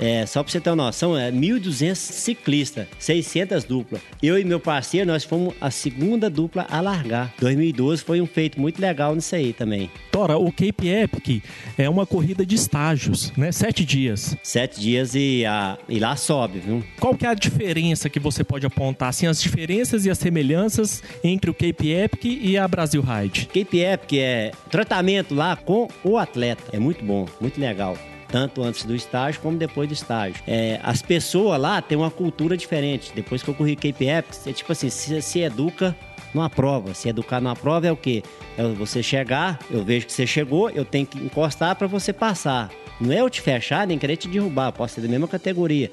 é, 0.00 0.24
só 0.24 0.42
para 0.42 0.50
você 0.50 0.58
ter 0.58 0.70
uma 0.70 0.86
noção, 0.86 1.16
é 1.16 1.30
1.200 1.30 1.94
ciclistas, 1.94 2.86
600 2.98 3.64
duplas. 3.64 4.00
Eu 4.22 4.38
e 4.38 4.44
meu 4.44 4.58
parceiro, 4.58 5.06
nós 5.06 5.24
fomos 5.24 5.54
a 5.60 5.70
segunda 5.70 6.30
dupla 6.30 6.66
a 6.70 6.80
largar. 6.80 7.34
2012 7.38 8.02
foi 8.02 8.18
um 8.22 8.26
feito 8.26 8.58
muito 8.58 8.80
legal 8.80 9.14
nisso 9.14 9.34
aí 9.34 9.52
também. 9.52 9.90
Tora, 10.10 10.38
o 10.38 10.50
Cape 10.50 10.88
Epic 10.88 11.44
é 11.76 11.86
uma 11.88 12.06
corrida 12.06 12.46
de 12.46 12.54
estágios, 12.54 13.30
né? 13.36 13.52
Sete 13.52 13.84
dias. 13.84 14.36
Sete 14.42 14.80
dias 14.80 15.14
e, 15.14 15.44
a, 15.44 15.76
e 15.86 15.98
lá 15.98 16.16
sobe, 16.16 16.60
viu? 16.60 16.82
Qual 16.98 17.14
que 17.14 17.26
é 17.26 17.28
a 17.28 17.34
diferença 17.34 18.08
que 18.08 18.18
você 18.18 18.42
pode 18.42 18.64
apontar, 18.64 19.10
assim, 19.10 19.26
as 19.26 19.42
diferenças 19.42 20.06
e 20.06 20.10
as 20.10 20.18
semelhanças 20.18 21.02
entre 21.22 21.50
o 21.50 21.54
Cape 21.54 21.90
Epic 21.90 22.24
e 22.24 22.56
a 22.56 22.66
Brasil 22.66 23.02
Ride? 23.02 23.46
Cape 23.46 23.80
Epic 23.80 24.12
é 24.14 24.50
tratamento 24.70 25.34
lá 25.34 25.56
com 25.56 25.88
o 26.02 26.16
atleta. 26.16 26.62
É 26.72 26.78
muito 26.78 27.04
bom, 27.04 27.26
muito 27.38 27.60
legal 27.60 27.94
tanto 28.30 28.62
antes 28.62 28.84
do 28.84 28.94
estágio 28.94 29.40
como 29.40 29.58
depois 29.58 29.88
do 29.88 29.92
estágio. 29.92 30.42
É, 30.46 30.80
as 30.82 31.02
pessoas 31.02 31.60
lá 31.60 31.82
têm 31.82 31.98
uma 31.98 32.10
cultura 32.10 32.56
diferente. 32.56 33.12
Depois 33.14 33.42
que 33.42 33.50
eu 33.50 33.54
corri 33.54 33.76
Cape 33.76 34.06
Epic, 34.06 34.34
é 34.46 34.52
tipo 34.52 34.72
assim, 34.72 34.88
se, 34.88 35.20
se 35.20 35.40
educa 35.40 35.96
numa 36.32 36.48
prova. 36.48 36.94
Se 36.94 37.08
educar 37.08 37.40
numa 37.40 37.56
prova 37.56 37.86
é 37.86 37.92
o 37.92 37.96
quê? 37.96 38.22
É 38.56 38.62
você 38.62 39.02
chegar, 39.02 39.58
eu 39.70 39.84
vejo 39.84 40.06
que 40.06 40.12
você 40.12 40.26
chegou, 40.26 40.70
eu 40.70 40.84
tenho 40.84 41.06
que 41.06 41.18
encostar 41.18 41.76
para 41.76 41.86
você 41.86 42.12
passar. 42.12 42.70
Não 43.00 43.12
é 43.12 43.20
eu 43.20 43.30
te 43.30 43.40
fechar 43.40 43.86
nem 43.86 43.98
querer 43.98 44.16
te 44.16 44.28
derrubar, 44.28 44.72
posso 44.72 44.94
ser 44.94 45.00
da 45.00 45.08
mesma 45.08 45.26
categoria. 45.26 45.90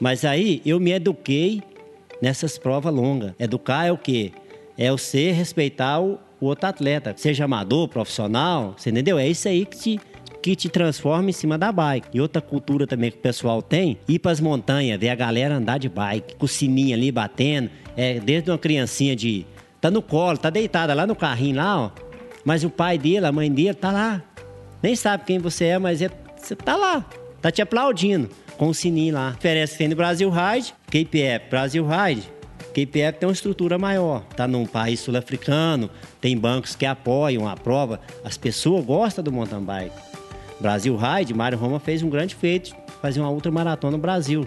Mas 0.00 0.24
aí 0.24 0.60
eu 0.64 0.78
me 0.78 0.92
eduquei 0.92 1.62
nessas 2.20 2.58
provas 2.58 2.92
longas. 2.92 3.32
Educar 3.38 3.86
é 3.86 3.92
o 3.92 3.98
quê? 3.98 4.32
É 4.76 4.90
você 4.90 5.30
respeitar 5.30 6.00
o, 6.00 6.18
o 6.40 6.46
outro 6.46 6.68
atleta, 6.68 7.14
seja 7.16 7.44
amador, 7.44 7.88
profissional, 7.88 8.74
você 8.76 8.90
entendeu? 8.90 9.18
É 9.18 9.26
isso 9.26 9.48
aí 9.48 9.64
que 9.64 9.76
te 9.76 10.00
que 10.48 10.56
te 10.56 10.68
transforma 10.70 11.28
em 11.28 11.32
cima 11.32 11.58
da 11.58 11.70
bike. 11.70 12.08
E 12.14 12.20
outra 12.22 12.40
cultura 12.40 12.86
também 12.86 13.10
que 13.10 13.18
o 13.18 13.20
pessoal 13.20 13.60
tem, 13.60 13.98
ir 14.08 14.18
para 14.18 14.30
as 14.30 14.40
montanhas, 14.40 14.98
ver 14.98 15.10
a 15.10 15.14
galera 15.14 15.56
andar 15.56 15.76
de 15.76 15.90
bike, 15.90 16.36
com 16.36 16.46
o 16.46 16.48
sininho 16.48 16.94
ali 16.94 17.12
batendo, 17.12 17.68
é, 17.94 18.18
desde 18.18 18.50
uma 18.50 18.56
criancinha 18.56 19.14
de... 19.14 19.44
Tá 19.78 19.90
no 19.90 20.00
colo, 20.00 20.38
tá 20.38 20.48
deitada 20.48 20.94
lá 20.94 21.06
no 21.06 21.14
carrinho 21.14 21.56
lá, 21.56 21.78
ó. 21.78 21.90
Mas 22.46 22.64
o 22.64 22.70
pai 22.70 22.96
dele, 22.96 23.26
a 23.26 23.32
mãe 23.32 23.52
dele, 23.52 23.74
tá 23.74 23.92
lá. 23.92 24.22
Nem 24.82 24.96
sabe 24.96 25.24
quem 25.24 25.38
você 25.38 25.66
é, 25.66 25.78
mas 25.78 26.00
é, 26.00 26.10
você 26.34 26.56
tá 26.56 26.76
lá. 26.76 27.04
Tá 27.42 27.50
te 27.50 27.60
aplaudindo 27.60 28.30
com 28.56 28.68
o 28.68 28.74
sininho 28.74 29.14
lá. 29.14 29.28
A 29.28 29.32
diferença 29.32 29.72
que 29.72 29.78
tem 29.78 29.88
no 29.88 29.96
Brasil 29.96 30.30
Ride, 30.30 30.74
KPF, 30.90 31.50
Brasil 31.50 31.86
Ride, 31.86 32.22
KPF 32.72 33.18
tem 33.18 33.28
uma 33.28 33.32
estrutura 33.32 33.78
maior. 33.78 34.24
Tá 34.34 34.48
num 34.48 34.64
país 34.64 34.98
sul-africano, 35.00 35.90
tem 36.22 36.36
bancos 36.38 36.74
que 36.74 36.86
apoiam 36.86 37.46
a 37.46 37.54
prova. 37.54 38.00
As 38.24 38.38
pessoas 38.38 38.84
gostam 38.84 39.22
do 39.22 39.30
mountain 39.30 39.62
bike. 39.62 40.07
Brasil 40.60 40.96
Ride, 40.96 41.34
Mário 41.34 41.56
Roma 41.56 41.78
fez 41.78 42.02
um 42.02 42.10
grande 42.10 42.34
feito, 42.34 42.74
fazer 43.00 43.20
uma 43.20 43.30
ultramaratona 43.30 43.96
no 43.96 44.02
Brasil, 44.02 44.46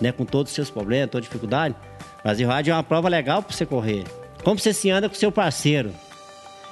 né? 0.00 0.12
Com 0.12 0.24
todos 0.24 0.50
os 0.50 0.54
seus 0.54 0.70
problemas, 0.70 1.10
toda 1.10 1.22
dificuldade. 1.22 1.74
Brasil 2.22 2.48
Ride 2.48 2.70
é 2.70 2.74
uma 2.74 2.82
prova 2.82 3.08
legal 3.08 3.42
para 3.42 3.54
você 3.54 3.66
correr. 3.66 4.04
Como 4.44 4.58
você 4.58 4.72
se 4.72 4.90
anda 4.90 5.08
com 5.08 5.14
seu 5.14 5.32
parceiro? 5.32 5.92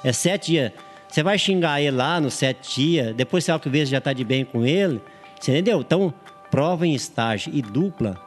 É 0.03 0.13
sete 0.13 0.51
dias. 0.51 0.71
Você 1.07 1.23
vai 1.23 1.37
xingar 1.37 1.81
ele 1.81 1.95
lá 1.95 2.19
nos 2.19 2.33
sete 2.33 2.75
dias, 2.75 3.15
depois 3.15 3.43
você 3.43 3.57
que 3.59 3.69
vez 3.69 3.89
já 3.89 4.01
tá 4.01 4.13
de 4.13 4.23
bem 4.23 4.43
com 4.43 4.65
ele. 4.65 5.01
Você 5.39 5.51
entendeu? 5.51 5.81
Então, 5.81 6.13
prova 6.49 6.85
em 6.85 6.93
estágio 6.93 7.51
e 7.53 7.61
dupla, 7.61 8.17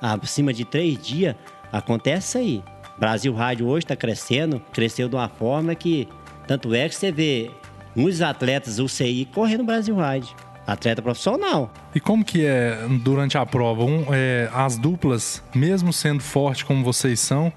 acima 0.00 0.52
de 0.52 0.64
três 0.64 0.98
dias, 0.98 1.34
acontece 1.72 2.38
aí. 2.38 2.62
Brasil 2.98 3.34
Rádio 3.34 3.66
hoje 3.66 3.84
está 3.84 3.94
crescendo, 3.96 4.60
cresceu 4.72 5.08
de 5.08 5.14
uma 5.14 5.28
forma 5.28 5.74
que, 5.74 6.08
tanto 6.46 6.74
é 6.74 6.88
que 6.88 6.94
você 6.94 7.12
vê 7.12 7.50
muitos 7.96 8.20
atletas 8.20 8.78
UCI 8.78 9.26
correndo 9.32 9.60
no 9.60 9.64
Brasil 9.64 9.96
Ride. 9.96 10.28
Atleta 10.66 11.00
profissional. 11.00 11.72
E 11.94 12.00
como 12.00 12.24
que 12.24 12.44
é 12.44 12.76
durante 13.02 13.38
a 13.38 13.46
prova? 13.46 13.84
Um, 13.84 14.06
é, 14.12 14.50
as 14.52 14.76
duplas, 14.76 15.42
mesmo 15.54 15.92
sendo 15.92 16.20
forte 16.20 16.64
como 16.64 16.82
vocês 16.82 17.20
são, 17.20 17.52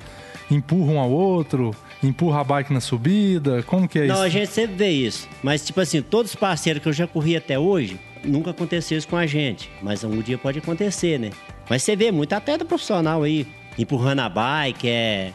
empurram 0.50 0.96
um 0.96 1.00
ao 1.00 1.10
outro, 1.10 1.76
empurra 2.04 2.42
a 2.42 2.44
bike 2.44 2.72
na 2.72 2.80
subida? 2.80 3.64
Como 3.64 3.88
que 3.88 4.00
é 4.00 4.02
Não, 4.06 4.08
isso? 4.08 4.16
Não, 4.16 4.26
a 4.26 4.30
gente 4.30 4.52
sempre 4.52 4.76
vê 4.76 4.90
isso. 4.90 5.28
Mas, 5.42 5.66
tipo 5.66 5.82
assim, 5.82 6.04
todos 6.04 6.32
os 6.32 6.36
parceiros 6.36 6.84
que 6.84 6.88
eu 6.88 6.94
já 6.94 7.08
corri 7.08 7.36
até 7.36 7.58
hoje, 7.58 8.00
nunca 8.24 8.52
aconteceu 8.52 8.96
isso 8.98 9.08
com 9.08 9.18
a 9.18 9.26
gente. 9.26 9.72
Mas 9.82 10.04
um 10.04 10.22
dia 10.22 10.38
pode 10.38 10.60
acontecer, 10.60 11.20
né? 11.20 11.32
Mas 11.68 11.82
você 11.82 11.96
vê 11.96 12.12
muito 12.12 12.34
atleta 12.34 12.64
profissional 12.64 13.24
aí, 13.24 13.48
empurrando 13.78 14.20
a 14.20 14.30
bike, 14.30 14.88
é, 14.88 15.34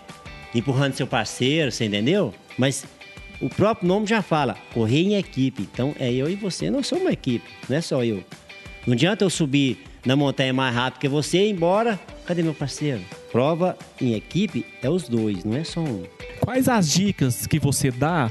empurrando 0.55 0.95
seu 0.95 1.09
parceiro, 1.09 1.73
você 1.73 1.87
entendeu? 1.87 2.33
Mas 2.57 2.85
o 3.41 3.49
próprio 3.49 3.89
nome 3.89 4.07
já 4.07 4.23
fala, 4.23 4.57
correr 4.73 5.03
em 5.03 5.15
equipe. 5.17 5.69
Então 5.73 5.95
é 5.99 6.13
eu 6.13 6.29
e 6.29 6.35
você, 6.35 6.71
não 6.71 6.83
somos 6.83 7.05
uma 7.05 7.13
equipe, 7.13 7.45
não 7.69 7.77
é 7.77 7.81
só 7.81 8.05
eu. 8.05 8.23
Não 8.87 8.95
adianta 8.95 9.25
eu 9.25 9.31
subir 9.31 9.79
na 10.05 10.15
montanha 10.15 10.53
mais 10.53 10.75
rápido 10.75 11.01
que 11.01 11.09
você 11.09 11.39
e 11.39 11.49
ir 11.49 11.51
embora. 11.51 11.99
Cadê 12.27 12.43
meu 12.43 12.55
parceiro? 12.55 13.01
Prova 13.31 13.77
em 14.01 14.15
equipe 14.15 14.65
é 14.83 14.89
os 14.89 15.09
dois, 15.09 15.45
não 15.45 15.57
é 15.57 15.65
só 15.65 15.81
um. 15.81 16.05
Quais 16.41 16.69
as 16.69 16.91
dicas 16.91 17.47
que 17.47 17.59
você 17.59 17.91
dá 17.91 18.31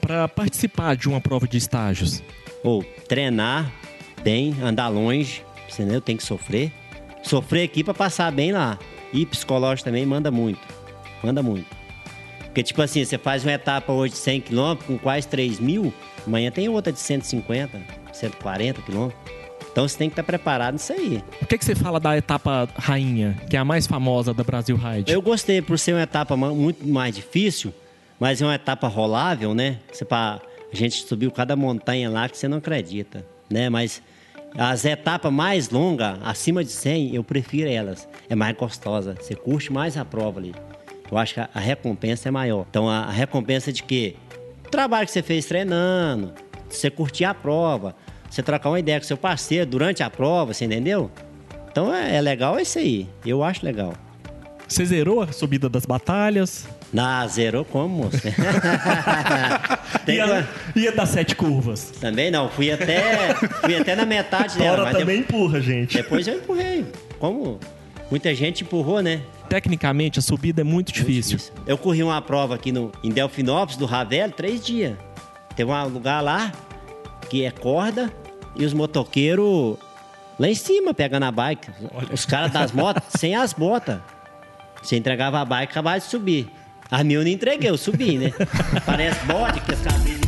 para 0.00 0.28
participar 0.28 0.96
de 0.96 1.08
uma 1.08 1.20
prova 1.20 1.46
de 1.48 1.56
estágios? 1.56 2.22
Ou 2.62 2.82
treinar 3.08 3.70
bem, 4.22 4.54
andar 4.62 4.88
longe, 4.88 5.44
entendeu? 5.72 6.00
Tem 6.00 6.16
que 6.16 6.22
sofrer. 6.22 6.72
Sofrer 7.22 7.64
aqui 7.64 7.82
para 7.82 7.94
passar 7.94 8.30
bem 8.32 8.52
lá. 8.52 8.78
E 9.12 9.24
psicológico 9.24 9.84
também 9.84 10.04
manda 10.04 10.30
muito. 10.30 10.60
Manda 11.22 11.42
muito. 11.42 11.75
Porque, 12.56 12.64
tipo 12.64 12.80
assim, 12.80 13.04
você 13.04 13.18
faz 13.18 13.44
uma 13.44 13.52
etapa 13.52 13.92
hoje 13.92 14.14
de 14.14 14.18
100 14.18 14.40
km 14.40 14.76
com 14.86 14.96
quase 14.96 15.28
3 15.28 15.60
mil, 15.60 15.92
amanhã 16.26 16.50
tem 16.50 16.70
outra 16.70 16.90
de 16.90 16.98
150, 16.98 17.78
140 18.14 18.80
km. 18.80 19.10
Então 19.70 19.86
você 19.86 19.98
tem 19.98 20.08
que 20.08 20.14
estar 20.14 20.22
preparado 20.22 20.72
nisso 20.72 20.90
aí. 20.90 21.22
O 21.42 21.44
que, 21.44 21.58
que 21.58 21.64
você 21.66 21.74
fala 21.74 22.00
da 22.00 22.16
etapa 22.16 22.66
rainha, 22.74 23.36
que 23.50 23.58
é 23.58 23.60
a 23.60 23.64
mais 23.64 23.86
famosa 23.86 24.32
da 24.32 24.42
Brasil 24.42 24.74
Ride? 24.74 25.12
Eu 25.12 25.20
gostei 25.20 25.60
por 25.60 25.78
ser 25.78 25.92
uma 25.92 26.00
etapa 26.00 26.34
muito 26.34 26.88
mais 26.88 27.14
difícil, 27.14 27.74
mas 28.18 28.40
é 28.40 28.46
uma 28.46 28.54
etapa 28.54 28.88
rolável, 28.88 29.52
né? 29.52 29.80
Você, 29.92 30.06
a 30.10 30.40
gente 30.72 31.06
subiu 31.06 31.30
cada 31.30 31.54
montanha 31.56 32.08
lá 32.08 32.26
que 32.26 32.38
você 32.38 32.48
não 32.48 32.56
acredita, 32.56 33.22
né? 33.50 33.68
Mas 33.68 34.00
as 34.56 34.82
etapas 34.86 35.30
mais 35.30 35.68
longas, 35.68 36.18
acima 36.24 36.64
de 36.64 36.70
100, 36.70 37.16
eu 37.16 37.22
prefiro 37.22 37.68
elas. 37.68 38.08
É 38.30 38.34
mais 38.34 38.56
gostosa, 38.56 39.14
você 39.20 39.34
curte 39.34 39.70
mais 39.70 39.98
a 39.98 40.06
prova 40.06 40.40
ali. 40.40 40.54
Eu 41.10 41.18
acho 41.18 41.34
que 41.34 41.40
a, 41.40 41.48
recompensa 41.54 42.28
é 42.28 42.30
maior. 42.30 42.66
Então, 42.68 42.88
a, 42.88 43.10
recompensa 43.10 43.72
de 43.72 43.82
quê? 43.82 44.16
O 44.66 44.68
trabalho 44.70 45.06
que 45.06 45.12
você 45.12 45.22
fez 45.22 45.46
treinando, 45.46 46.32
você 46.68 46.90
curtir 46.90 47.24
a 47.24 47.32
prova, 47.34 47.94
você 48.28 48.42
trocar 48.42 48.68
uma 48.70 48.80
ideia 48.80 48.98
com 48.98 49.06
seu 49.06 49.16
parceiro 49.16 49.66
durante 49.66 50.02
a 50.02 50.10
prova, 50.10 50.52
você 50.52 50.64
entendeu? 50.64 51.10
Então 51.70 51.94
é, 51.94 52.16
é 52.16 52.20
legal 52.20 52.58
isso 52.58 52.78
aí. 52.78 53.08
Eu 53.24 53.44
acho 53.44 53.64
legal. 53.64 53.94
Você 54.66 54.84
zerou 54.84 55.22
a 55.22 55.30
subida 55.30 55.68
das 55.68 55.86
batalhas? 55.86 56.66
Na 56.92 57.24
zerou 57.28 57.64
como, 57.64 58.04
moço? 58.04 58.18
Ia, 60.08 60.26
uma- 60.26 60.48
ia 60.74 60.92
dar 60.92 61.06
sete 61.06 61.34
curvas. 61.34 61.92
Também 62.00 62.30
não, 62.30 62.48
fui 62.48 62.70
até, 62.70 63.34
fui 63.34 63.76
até 63.76 63.94
na 63.94 64.04
metade 64.04 64.56
dela. 64.58 64.84
Mas 64.84 64.96
também 64.98 65.20
empurra, 65.20 65.60
gente. 65.60 65.96
depois 65.96 66.26
eu 66.26 66.34
empurrei. 66.38 66.84
Como 67.18 67.58
muita 68.10 68.34
gente 68.34 68.62
empurrou, 68.64 69.02
né? 69.02 69.20
Tecnicamente, 69.48 70.18
a 70.18 70.22
subida 70.22 70.60
é 70.60 70.64
muito 70.64 70.92
difícil. 70.92 71.38
Eu 71.66 71.78
corri 71.78 72.02
uma 72.02 72.20
prova 72.20 72.54
aqui 72.54 72.72
no, 72.72 72.90
em 73.02 73.10
Delfinópolis, 73.10 73.76
do 73.76 73.86
Ravel, 73.86 74.30
três 74.30 74.64
dias. 74.64 74.96
Tem 75.54 75.64
um 75.64 75.88
lugar 75.88 76.20
lá 76.22 76.52
que 77.30 77.44
é 77.44 77.50
corda 77.50 78.12
e 78.54 78.64
os 78.64 78.72
motoqueiros 78.72 79.76
lá 80.38 80.48
em 80.48 80.54
cima 80.54 80.92
pegando 80.92 81.24
a 81.24 81.32
bike. 81.32 81.70
Os 82.12 82.26
caras 82.26 82.52
das 82.52 82.72
motos 82.72 83.02
sem 83.18 83.34
as 83.34 83.52
botas. 83.52 84.00
Você 84.82 84.96
entregava 84.96 85.40
a 85.40 85.44
bike 85.44 85.70
e 85.70 85.72
acabava 85.72 85.98
de 85.98 86.04
subir. 86.04 86.48
A 86.90 87.02
minha 87.02 87.18
eu 87.18 87.22
não 87.22 87.30
entreguei, 87.30 87.70
eu 87.70 87.78
subi, 87.78 88.18
né? 88.18 88.32
Parece 88.86 89.24
bode 89.26 89.60
que 89.60 89.72
as 89.72 89.80
cabeças. 89.80 90.26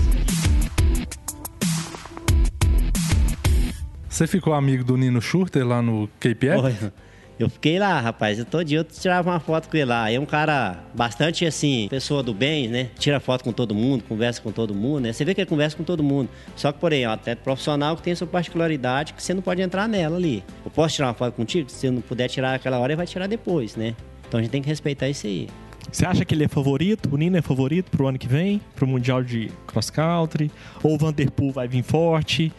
Você 4.08 4.26
ficou 4.26 4.52
amigo 4.52 4.82
do 4.82 4.96
Nino 4.96 5.22
Schurter 5.22 5.64
lá 5.64 5.80
no 5.80 6.08
KPF? 6.18 6.58
Olha, 6.58 6.92
Eu 7.38 7.48
fiquei 7.48 7.78
lá, 7.78 8.00
rapaz. 8.00 8.38
Eu 8.38 8.44
todo 8.44 8.64
dia 8.64 8.78
eu 8.78 8.84
tirava 8.84 9.30
uma 9.30 9.38
foto 9.38 9.68
com 9.68 9.76
ele 9.76 9.86
lá. 9.86 10.10
É 10.10 10.18
um 10.18 10.26
cara 10.26 10.84
bastante 10.94 11.46
assim, 11.46 11.86
pessoa 11.88 12.22
do 12.22 12.34
bem, 12.34 12.66
né? 12.66 12.90
Tira 12.98 13.20
foto 13.20 13.44
com 13.44 13.52
todo 13.52 13.74
mundo, 13.74 14.02
conversa 14.04 14.42
com 14.42 14.50
todo 14.50 14.74
mundo, 14.74 15.00
né? 15.00 15.12
Você 15.12 15.24
vê 15.24 15.34
que 15.34 15.40
ele 15.40 15.48
conversa 15.48 15.76
com 15.76 15.84
todo 15.84 16.02
mundo. 16.02 16.28
Só 16.56 16.72
que, 16.72 16.80
porém, 16.80 17.04
é 17.04 17.08
um 17.08 17.12
atleta 17.12 17.40
profissional 17.42 17.96
que 17.96 18.02
tem 18.02 18.14
sua 18.14 18.26
particularidade 18.26 19.12
que 19.12 19.22
você 19.22 19.32
não 19.32 19.42
pode 19.42 19.62
entrar 19.62 19.88
nela 19.88 20.16
ali. 20.16 20.42
Eu 20.64 20.70
posso 20.70 20.96
tirar 20.96 21.08
uma 21.08 21.14
foto 21.14 21.34
contigo? 21.34 21.70
Se 21.70 21.86
eu 21.86 21.92
não 21.92 22.00
puder 22.00 22.28
tirar 22.28 22.54
aquela 22.54 22.78
hora, 22.78 22.92
ele 22.92 22.96
vai 22.96 23.06
tirar 23.06 23.28
depois, 23.28 23.76
né? 23.76 23.94
Então 24.26 24.40
a 24.40 24.42
gente 24.42 24.50
tem 24.50 24.60
que 24.60 24.68
respeitar 24.68 25.08
isso 25.08 25.26
aí. 25.26 25.48
Você 25.90 26.04
acha 26.04 26.24
que 26.24 26.34
ele 26.34 26.44
é 26.44 26.48
favorito? 26.48 27.08
O 27.12 27.16
Nino 27.16 27.36
é 27.36 27.42
favorito 27.42 27.90
pro 27.90 28.08
ano 28.08 28.18
que 28.18 28.28
vem? 28.28 28.60
Pro 28.74 28.86
Mundial 28.86 29.22
de 29.22 29.50
Cross 29.66 29.90
Country? 29.90 30.50
Ou 30.82 30.94
o 30.94 30.98
Vanderpool 30.98 31.52
vai 31.52 31.66
vir 31.66 31.82
forte? 31.82 32.52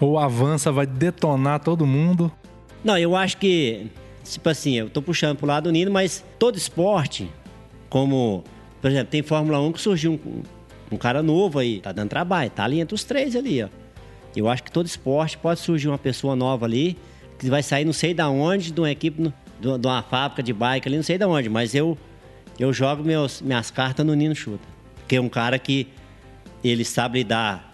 Ou 0.00 0.18
avança, 0.18 0.70
vai 0.70 0.86
detonar 0.86 1.60
todo 1.60 1.86
mundo? 1.86 2.30
Não, 2.84 2.98
eu 2.98 3.16
acho 3.16 3.38
que, 3.38 3.86
tipo 4.24 4.48
assim, 4.48 4.74
eu 4.74 4.88
tô 4.88 5.02
puxando 5.02 5.36
pro 5.36 5.46
lado 5.46 5.64
do 5.64 5.72
Nino, 5.72 5.90
mas 5.90 6.24
todo 6.38 6.56
esporte, 6.56 7.30
como, 7.88 8.42
por 8.80 8.90
exemplo, 8.90 9.08
tem 9.10 9.22
Fórmula 9.22 9.60
1 9.60 9.72
que 9.72 9.80
surgiu 9.80 10.12
um, 10.12 10.42
um 10.92 10.96
cara 10.96 11.22
novo 11.22 11.58
aí, 11.58 11.80
tá 11.80 11.92
dando 11.92 12.08
trabalho, 12.08 12.50
tá 12.50 12.64
ali 12.64 12.80
entre 12.80 12.94
os 12.94 13.04
três 13.04 13.36
ali, 13.36 13.62
ó. 13.62 13.68
Eu 14.36 14.48
acho 14.48 14.64
que 14.64 14.72
todo 14.72 14.86
esporte 14.86 15.38
pode 15.38 15.60
surgir 15.60 15.88
uma 15.88 15.98
pessoa 15.98 16.34
nova 16.34 16.66
ali, 16.66 16.96
que 17.38 17.48
vai 17.48 17.62
sair 17.62 17.84
não 17.84 17.92
sei 17.92 18.12
da 18.12 18.28
onde, 18.28 18.72
de 18.72 18.80
uma 18.80 18.90
equipe, 18.90 19.32
de 19.60 19.86
uma 19.86 20.02
fábrica 20.02 20.42
de 20.42 20.52
bike 20.52 20.88
ali, 20.88 20.96
não 20.96 21.04
sei 21.04 21.16
da 21.16 21.28
onde, 21.28 21.48
mas 21.48 21.74
eu, 21.74 21.96
eu 22.58 22.72
jogo 22.72 23.04
meus, 23.04 23.40
minhas 23.40 23.70
cartas 23.70 24.04
no 24.04 24.14
Nino 24.14 24.34
Chuta. 24.34 24.66
Porque 24.96 25.16
é 25.16 25.20
um 25.20 25.28
cara 25.28 25.58
que 25.58 25.86
ele 26.64 26.84
sabe 26.84 27.18
lidar 27.18 27.72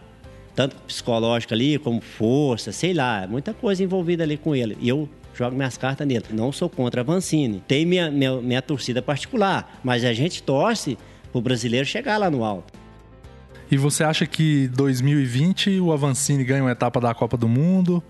tanto 0.55 0.77
psicológico 0.83 1.55
ali, 1.55 1.79
como 1.79 2.01
força, 2.01 2.73
sei 2.73 2.93
lá, 2.93 3.27
muita 3.27 3.55
coisa 3.55 3.83
envolvida 3.83 4.25
ali 4.25 4.37
com 4.37 4.55
ele. 4.55 4.77
E 4.81 4.89
eu 4.89 5.09
jogo 5.41 5.57
minhas 5.57 5.77
cartas 5.77 6.07
nele. 6.07 6.25
Não 6.33 6.53
sou 6.53 6.69
contra 6.69 7.01
a 7.01 7.05
Vancini. 7.05 7.63
Tem 7.67 7.87
minha, 7.87 8.11
minha, 8.11 8.41
minha 8.41 8.63
torcida 8.63 9.01
particular, 9.01 9.81
mas 9.83 10.05
a 10.05 10.13
gente 10.13 10.43
torce 10.43 10.99
pro 11.33 11.41
brasileiro 11.41 11.87
chegar 11.87 12.19
lá 12.19 12.31
no 12.31 12.45
alto. 12.45 12.73
E 13.71 13.77
você 13.77 14.05
acha 14.05 14.27
que 14.27 14.69
2020 14.69 15.81
o 15.81 15.93
Avancini 15.93 16.45
ganha 16.45 16.63
uma 16.63 16.73
etapa 16.73 17.01
da 17.01 17.15
Copa 17.15 17.37
do 17.37 17.49
Mundo? 17.49 18.03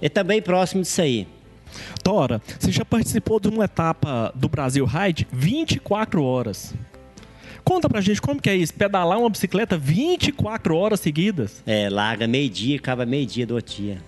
Ele 0.00 0.08
tá 0.08 0.24
bem 0.24 0.42
próximo 0.42 0.82
disso 0.82 1.00
aí. 1.02 1.28
Tora, 2.02 2.40
você 2.58 2.72
já 2.72 2.84
participou 2.84 3.38
de 3.38 3.48
uma 3.48 3.64
etapa 3.64 4.32
do 4.34 4.48
Brasil 4.48 4.84
Ride 4.84 5.26
24 5.30 6.22
horas. 6.22 6.74
Conta 7.62 7.88
pra 7.88 8.00
gente 8.00 8.20
como 8.20 8.40
que 8.40 8.50
é 8.50 8.56
isso, 8.56 8.74
pedalar 8.74 9.18
uma 9.18 9.30
bicicleta 9.30 9.78
24 9.78 10.74
horas 10.74 10.98
seguidas. 10.98 11.62
É, 11.64 11.88
larga 11.88 12.26
meio-dia, 12.26 12.76
acaba 12.76 13.06
meio-dia 13.06 13.46
do 13.46 13.54
outro 13.54 13.74
dia. 13.76 13.98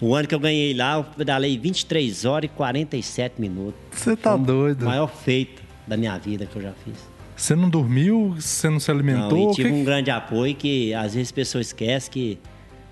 O 0.00 0.14
ano 0.14 0.28
que 0.28 0.34
eu 0.34 0.38
ganhei 0.40 0.72
lá, 0.74 0.96
eu 0.96 1.04
pedalei 1.04 1.58
23 1.58 2.24
horas 2.24 2.48
e 2.50 2.54
47 2.54 3.40
minutos. 3.40 3.74
Você 3.90 4.16
tá 4.16 4.34
O 4.34 4.38
doido. 4.38 4.84
maior 4.84 5.08
feito 5.08 5.62
da 5.86 5.96
minha 5.96 6.16
vida 6.18 6.46
que 6.46 6.54
eu 6.56 6.62
já 6.62 6.72
fiz. 6.84 6.94
Você 7.34 7.54
não 7.56 7.68
dormiu? 7.68 8.34
Você 8.38 8.68
não 8.68 8.78
se 8.78 8.90
Não, 8.92 8.98
alimentou? 8.98 9.50
e 9.50 9.54
tive 9.54 9.68
Que- 9.70 9.74
um 9.74 9.84
grande 9.84 10.10
apoio 10.10 10.54
que 10.54 10.92
às 10.94 11.14
vezes 11.14 11.30
a 11.32 11.34
pessoa 11.34 11.62
esquece 11.62 12.08
que 12.10 12.38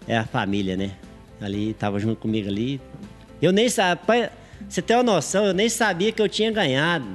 é 0.09 0.17
a 0.19 0.25
família, 0.25 0.77
né? 0.77 0.93
Ali, 1.41 1.75
tava 1.75 1.99
junto 2.01 2.17
comigo 2.17 2.49
ali. 2.49 2.81
Eu 3.43 3.53
nem 3.53 3.69
sabia, 3.69 4.33
você 4.69 4.81
ter 4.83 4.95
uma 4.95 5.03
noção, 5.03 5.45
eu 5.45 5.53
nem 5.55 5.69
sabia 5.69 6.11
que 6.11 6.21
eu 6.23 6.29
tinha 6.29 6.51
ganhado. 6.51 7.07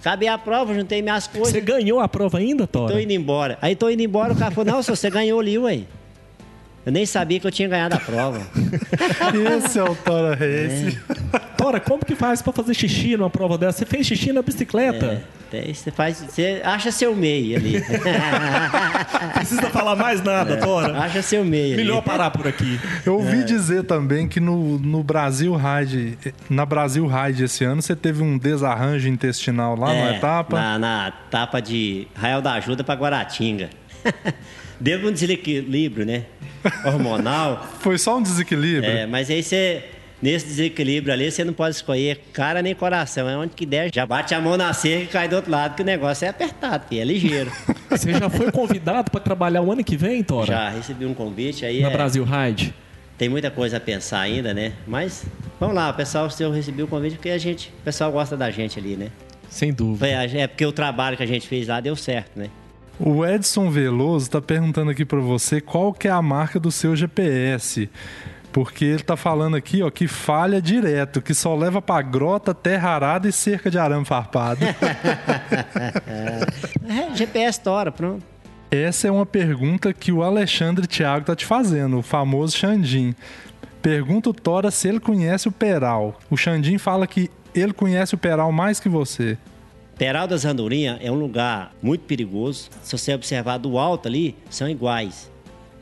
Acabei 0.00 0.28
a 0.28 0.36
prova, 0.36 0.74
juntei 0.74 1.00
minhas 1.00 1.26
coisas, 1.28 1.52
Você 1.52 1.60
ganhou 1.60 2.00
a 2.00 2.08
prova 2.08 2.38
ainda, 2.38 2.66
tô 2.66 2.86
Tora? 2.88 3.00
indo 3.00 3.12
embora. 3.12 3.56
Aí 3.62 3.74
tô 3.76 3.88
indo 3.88 4.02
embora, 4.02 4.32
o 4.32 4.36
cara 4.36 4.50
falou, 4.50 4.72
não, 4.74 4.82
senhor, 4.82 4.96
você 4.96 5.08
ganhou 5.08 5.38
ali, 5.40 5.56
ué. 5.58 5.82
Eu 6.84 6.90
nem 6.90 7.06
sabia 7.06 7.38
que 7.38 7.46
eu 7.46 7.50
tinha 7.52 7.68
ganhado 7.68 7.94
a 7.94 7.98
prova. 8.00 8.40
Esse 9.64 9.78
é 9.78 9.84
o 9.84 9.94
Tora 9.94 10.34
Race. 10.34 10.98
Tora, 11.56 11.78
como 11.78 12.04
que 12.04 12.16
faz 12.16 12.42
pra 12.42 12.52
fazer 12.52 12.74
xixi 12.74 13.16
numa 13.16 13.30
prova 13.30 13.56
dessa? 13.56 13.78
Você 13.78 13.86
fez 13.86 14.04
xixi 14.06 14.32
na 14.32 14.42
bicicleta? 14.42 15.22
Até 15.46 15.72
você 15.72 15.90
faz, 15.92 16.18
você 16.28 16.60
acha 16.64 16.90
seu 16.90 17.14
meio 17.14 17.56
ali. 17.56 17.74
Precisa 19.34 19.70
falar 19.70 19.94
mais 19.94 20.20
nada, 20.22 20.56
Tora? 20.56 20.98
acha 20.98 21.22
seu 21.22 21.44
meio 21.44 21.74
ali. 21.74 21.76
Melhor 21.84 22.02
parar 22.02 22.30
por 22.30 22.48
aqui. 22.48 22.80
Eu 23.06 23.12
É. 23.12 23.16
ouvi 23.16 23.44
dizer 23.44 23.84
também 23.84 24.26
que 24.26 24.40
no, 24.40 24.78
no 24.78 25.02
Brasil 25.04 25.54
Ride, 25.54 26.18
na 26.50 26.66
Brasil 26.66 27.06
Ride 27.06 27.44
esse 27.44 27.64
ano, 27.64 27.80
você 27.80 27.94
teve 27.94 28.22
um 28.22 28.36
desarranjo 28.38 29.08
intestinal 29.08 29.76
lá 29.76 29.88
na 29.88 30.12
É, 30.12 30.16
etapa. 30.16 30.58
Na, 30.58 30.78
na 30.78 31.12
etapa 31.28 31.60
de 31.60 32.08
Rael 32.14 32.40
da 32.42 32.54
Ajuda 32.54 32.82
para 32.82 32.98
Guaratinga. 32.98 33.70
Deu 34.80 35.06
um 35.06 35.12
desequilíbrio, 35.12 36.04
né? 36.04 36.24
Hormonal. 36.84 37.66
Foi 37.80 37.98
só 37.98 38.18
um 38.18 38.22
desequilíbrio? 38.22 38.90
É, 38.90 39.06
mas 39.06 39.30
aí 39.30 39.42
você, 39.42 39.84
nesse 40.20 40.46
desequilíbrio 40.46 41.12
ali, 41.12 41.30
você 41.30 41.44
não 41.44 41.52
pode 41.52 41.76
escolher 41.76 42.22
cara 42.32 42.62
nem 42.62 42.74
coração. 42.74 43.28
É 43.28 43.36
onde 43.36 43.54
que 43.54 43.66
der, 43.66 43.90
já 43.92 44.06
bate 44.06 44.34
a 44.34 44.40
mão 44.40 44.56
na 44.56 44.72
cerca 44.72 45.04
e 45.04 45.06
cai 45.06 45.28
do 45.28 45.36
outro 45.36 45.50
lado, 45.50 45.74
que 45.74 45.82
o 45.82 45.84
negócio 45.84 46.24
é 46.24 46.28
apertado, 46.28 46.84
filho, 46.88 47.00
é 47.00 47.04
ligeiro. 47.04 47.52
Você 47.90 48.12
já 48.12 48.30
foi 48.30 48.50
convidado 48.50 49.10
pra 49.10 49.20
trabalhar 49.20 49.60
o 49.62 49.70
ano 49.70 49.84
que 49.84 49.96
vem, 49.96 50.22
Tora? 50.22 50.46
Já 50.46 50.68
recebi 50.70 51.04
um 51.04 51.14
convite 51.14 51.64
aí. 51.66 51.82
Na 51.82 51.88
é- 51.88 51.92
Brasil 51.92 52.24
Ride? 52.24 52.74
Tem 53.18 53.28
muita 53.28 53.50
coisa 53.50 53.76
a 53.76 53.80
pensar 53.80 54.20
ainda, 54.20 54.52
né? 54.54 54.72
Mas 54.86 55.24
vamos 55.60 55.76
lá, 55.76 55.90
o 55.90 55.94
pessoal, 55.94 56.28
se 56.30 56.42
eu 56.42 56.50
recebi 56.50 56.82
o 56.82 56.88
convite, 56.88 57.16
porque 57.16 57.28
a 57.28 57.38
gente, 57.38 57.68
o 57.68 57.84
pessoal 57.84 58.10
gosta 58.10 58.36
da 58.36 58.50
gente 58.50 58.78
ali, 58.78 58.96
né? 58.96 59.08
Sem 59.48 59.72
dúvida. 59.72 60.06
Foi- 60.06 60.38
É 60.38 60.46
porque 60.46 60.64
o 60.64 60.72
trabalho 60.72 61.16
que 61.16 61.22
a 61.22 61.26
gente 61.26 61.46
fez 61.46 61.68
lá 61.68 61.78
deu 61.78 61.94
certo, 61.94 62.30
né? 62.36 62.48
O 63.04 63.26
Edson 63.26 63.68
Veloso 63.68 64.30
tá 64.30 64.40
perguntando 64.40 64.92
aqui 64.92 65.04
pra 65.04 65.18
você 65.18 65.60
qual 65.60 65.92
que 65.92 66.06
é 66.06 66.10
a 66.12 66.22
marca 66.22 66.60
do 66.60 66.70
seu 66.70 66.94
GPS. 66.94 67.90
Porque 68.52 68.84
ele 68.84 69.02
tá 69.02 69.16
falando 69.16 69.56
aqui, 69.56 69.82
ó, 69.82 69.90
que 69.90 70.06
falha 70.06 70.62
direto, 70.62 71.20
que 71.20 71.34
só 71.34 71.56
leva 71.56 71.82
pra 71.82 72.00
grota, 72.00 72.54
terra 72.54 72.90
arada 72.90 73.28
e 73.28 73.32
cerca 73.32 73.68
de 73.68 73.78
arame 73.78 74.04
farpado. 74.04 74.60
É, 76.84 77.16
GPS 77.16 77.60
tora, 77.60 77.90
pronto. 77.90 78.22
Essa 78.70 79.08
é 79.08 79.10
uma 79.10 79.24
pergunta 79.24 79.92
que 79.92 80.12
o 80.12 80.22
Alexandre 80.22 80.86
Thiago 80.86 81.24
tá 81.24 81.34
te 81.34 81.46
fazendo, 81.46 81.98
o 81.98 82.02
famoso 82.02 82.56
Xandim. 82.56 83.14
Pergunta 83.80 84.30
o 84.30 84.34
Tora 84.34 84.70
se 84.70 84.88
ele 84.88 85.00
conhece 85.00 85.48
o 85.48 85.52
Peral. 85.52 86.18
O 86.30 86.36
Xandim 86.36 86.78
fala 86.78 87.06
que 87.06 87.30
ele 87.54 87.72
conhece 87.72 88.14
o 88.14 88.18
Peral 88.18 88.52
mais 88.52 88.78
que 88.78 88.88
você. 88.88 89.38
Peral 90.02 90.26
das 90.26 90.44
Andorinhas 90.44 90.98
é 91.00 91.12
um 91.12 91.14
lugar 91.14 91.72
muito 91.80 92.00
perigoso. 92.06 92.68
Se 92.82 92.98
você 92.98 93.14
observar 93.14 93.56
do 93.58 93.78
alto 93.78 94.08
ali, 94.08 94.34
são 94.50 94.68
iguais. 94.68 95.30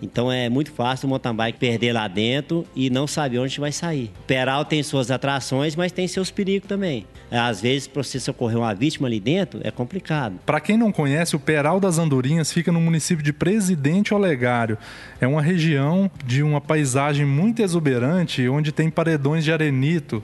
Então 0.03 0.31
é 0.31 0.47
muito 0.51 0.71
fácil 0.73 1.07
o 1.07 1.09
mountain 1.09 1.35
bike 1.35 1.59
perder 1.59 1.95
lá 1.95 2.07
dentro 2.07 2.67
e 2.77 2.91
não 2.91 3.07
saber 3.07 3.39
onde 3.39 3.59
vai 3.59 3.73
sair. 3.73 4.11
Peral 4.27 4.63
tem 4.67 4.83
suas 4.83 5.11
atrações, 5.11 5.75
mas 5.75 5.91
tem 5.91 6.07
seus 6.07 6.31
perigos 6.31 6.69
também. 6.69 7.07
Às 7.31 7.63
vezes, 7.63 7.89
para 7.89 8.03
você 8.03 8.21
socorrer 8.21 8.59
uma 8.59 8.75
vítima 8.75 9.09
ali 9.09 9.21
dentro, 9.21 9.61
é 9.65 9.71
complicado. 9.71 10.39
Para 10.45 10.61
quem 10.61 10.77
não 10.77 10.93
conhece, 10.93 11.35
o 11.35 11.41
Peral 11.41 11.81
das 11.81 11.97
Andorinhas 11.97 12.53
fica 12.53 12.71
no 12.71 12.81
município 12.81 13.25
de 13.25 13.33
Presidente 13.33 14.13
Olegário. 14.13 14.77
É 15.19 15.27
uma 15.27 15.41
região 15.41 16.11
de 16.27 16.43
uma 16.43 16.61
paisagem 16.61 17.25
muito 17.25 17.63
exuberante, 17.63 18.47
onde 18.51 18.71
tem 18.71 18.91
paredões 18.91 19.45
de 19.45 19.51
arenito. 19.53 20.23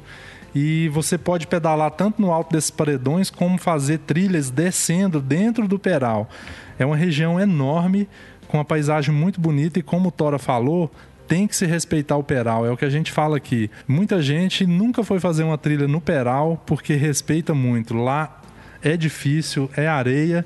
E 0.59 0.89
você 0.89 1.19
pode 1.19 1.47
pedalar 1.47 1.91
tanto 1.91 2.19
no 2.19 2.33
alto 2.33 2.51
desses 2.51 2.71
paredões, 2.71 3.29
como 3.29 3.59
fazer 3.59 3.99
trilhas 3.99 4.49
descendo 4.49 5.21
dentro 5.21 5.69
do 5.69 5.79
Peral. 5.79 6.31
É 6.79 6.87
uma 6.87 6.97
região 6.97 7.39
enorme, 7.39 8.09
com 8.49 8.57
uma 8.57 8.65
paisagem 8.65 9.15
muito 9.15 9.39
bonita, 9.39 9.79
e 9.79 9.83
como 9.83 10.09
o 10.09 10.11
Tora 10.11 10.39
falou, 10.39 10.91
tem 11.29 11.47
que 11.47 11.55
se 11.55 11.67
respeitar 11.67 12.17
o 12.17 12.25
Peral, 12.25 12.65
é 12.65 12.71
o 12.71 12.77
que 12.77 12.87
a 12.87 12.91
gente 12.91 13.13
fala 13.13 13.37
aqui. 13.37 13.71
Muita 13.87 14.23
gente 14.23 14.65
nunca 14.65 15.05
foi 15.05 15.21
fazer 15.21 15.43
uma 15.43 15.59
trilha 15.59 15.87
no 15.87 16.01
Peral 16.01 16.63
porque 16.65 16.95
respeita 16.95 17.53
muito. 17.53 17.95
Lá 17.95 18.41
é 18.83 18.97
difícil, 18.97 19.71
é 19.77 19.87
areia 19.87 20.43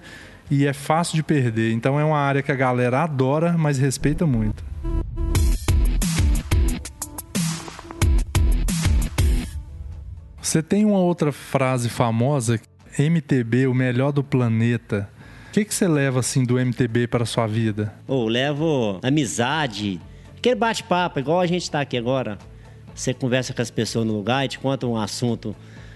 e 0.51 0.67
é 0.67 0.73
fácil 0.73 1.15
de 1.15 1.23
perder. 1.23 1.73
Então 1.73 2.01
é 2.01 2.05
uma 2.05 2.19
área 2.19 2.43
que 2.43 2.51
a 2.51 2.57
galera 2.57 3.05
adora, 3.05 3.57
mas 3.57 3.79
respeita 3.79 4.27
muito. 4.27 4.65
Você 10.51 10.65
tem 10.65 10.85
uma 10.85 10.99
outra 10.99 11.31
frase 11.31 11.89
famosa, 11.89 12.61
MTB, 12.99 13.69
o 13.69 13.73
melhor 13.73 14.11
do 14.11 14.25
planeta. 14.25 15.09
O 15.47 15.53
que, 15.53 15.65
que 15.65 15.73
você 15.73 15.87
leva 15.87 16.19
assim 16.19 16.45
do 16.45 16.59
MTB 16.59 17.07
para 17.07 17.25
sua 17.25 17.47
vida? 17.47 17.95
Ou 18.09 18.27
levo 18.27 18.99
amizade, 19.01 20.01
aquele 20.37 20.57
bate-papo, 20.57 21.21
igual 21.21 21.39
a 21.39 21.47
gente 21.47 21.63
está 21.63 21.81
aqui 21.83 21.97
agora. 21.97 22.37
Você 22.93 23.15
conversa 23.15 23.55
com 23.55 23.63
as 23.63 23.71
pessoas 23.71 24.05
no 24.05 24.13
lugar 24.13 24.45
e 24.45 24.49
te 24.49 24.59
conta 24.59 24.89
um 24.89 24.97
assunto 24.97 25.55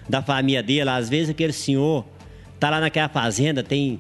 da 0.09 0.23
família 0.23 0.63
dele. 0.63 0.89
Às 0.89 1.09
vezes 1.09 1.31
aquele 1.31 1.53
senhor 1.53 2.07
tá 2.61 2.71
lá 2.71 2.79
naquela 2.79 3.09
fazenda, 3.09 3.61
tem 3.61 3.99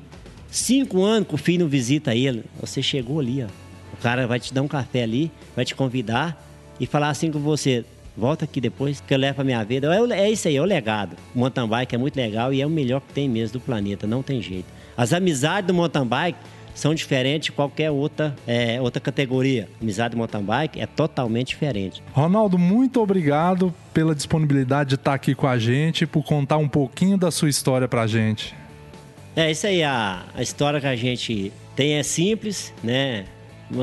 cinco 0.49 1.03
anos 1.03 1.27
que 1.27 1.35
o 1.35 1.37
filho 1.37 1.64
não 1.64 1.69
visita 1.69 2.14
ele. 2.14 2.45
Você 2.61 2.81
chegou 2.81 3.19
ali, 3.19 3.43
ó. 3.43 3.49
O 3.93 3.97
cara 4.01 4.25
vai 4.29 4.38
te 4.38 4.55
dar 4.55 4.62
um 4.62 4.69
café 4.69 5.03
ali, 5.03 5.33
vai 5.57 5.64
te 5.64 5.75
convidar 5.75 6.40
e 6.79 6.87
falar 6.87 7.09
assim 7.09 7.33
com 7.33 7.40
você. 7.40 7.85
Volta 8.16 8.44
aqui 8.44 8.61
depois, 8.61 9.00
que 9.00 9.12
eu 9.12 9.18
levo 9.18 9.40
a 9.40 9.44
minha 9.44 9.62
vida. 9.64 9.88
É, 9.94 10.20
é 10.20 10.31
isso 10.31 10.46
aí, 10.46 10.57
é 10.57 10.61
o 10.61 10.64
legado. 10.64 11.16
O 11.35 11.38
mountain 11.38 11.66
bike 11.66 11.94
é 11.94 11.98
muito 11.98 12.16
legal 12.16 12.53
e 12.53 12.62
é 12.62 12.66
o 12.66 12.70
melhor 12.70 13.00
que 13.00 13.12
tem 13.12 13.29
mesmo 13.29 13.55
do 13.55 13.61
planeta, 13.61 14.07
não 14.07 14.22
tem 14.22 14.40
jeito. 14.40 14.66
As 14.96 15.12
amizades 15.12 15.66
do 15.66 15.74
mountain 15.74 16.07
bike 16.07 16.38
são 16.74 16.94
diferentes 16.94 17.46
de 17.46 17.53
qualquer 17.53 17.90
outra, 17.90 18.35
é, 18.46 18.81
outra 18.81 19.00
categoria. 19.00 19.68
Amizade 19.81 20.14
do 20.14 20.18
mountain 20.18 20.42
bike 20.42 20.81
é 20.81 20.87
totalmente 20.87 21.48
diferente. 21.48 22.03
Ronaldo, 22.12 22.59
muito 22.59 23.00
obrigado 23.00 23.74
pela 23.92 24.14
disponibilidade 24.14 24.90
de 24.90 24.94
estar 24.96 25.14
aqui 25.14 25.35
com 25.35 25.46
a 25.46 25.59
gente, 25.59 26.07
por 26.07 26.24
contar 26.24 26.57
um 26.57 26.68
pouquinho 26.68 27.16
da 27.16 27.31
sua 27.31 27.48
história 27.48 27.88
pra 27.88 28.07
gente. 28.07 28.55
É 29.37 29.50
isso 29.50 29.66
aí, 29.66 29.83
a, 29.83 30.24
a 30.35 30.42
história 30.42 30.81
que 30.81 30.87
a 30.87 30.96
gente 30.96 31.53
tem 31.74 31.94
é 31.94 32.03
simples, 32.03 32.72
né? 32.83 33.24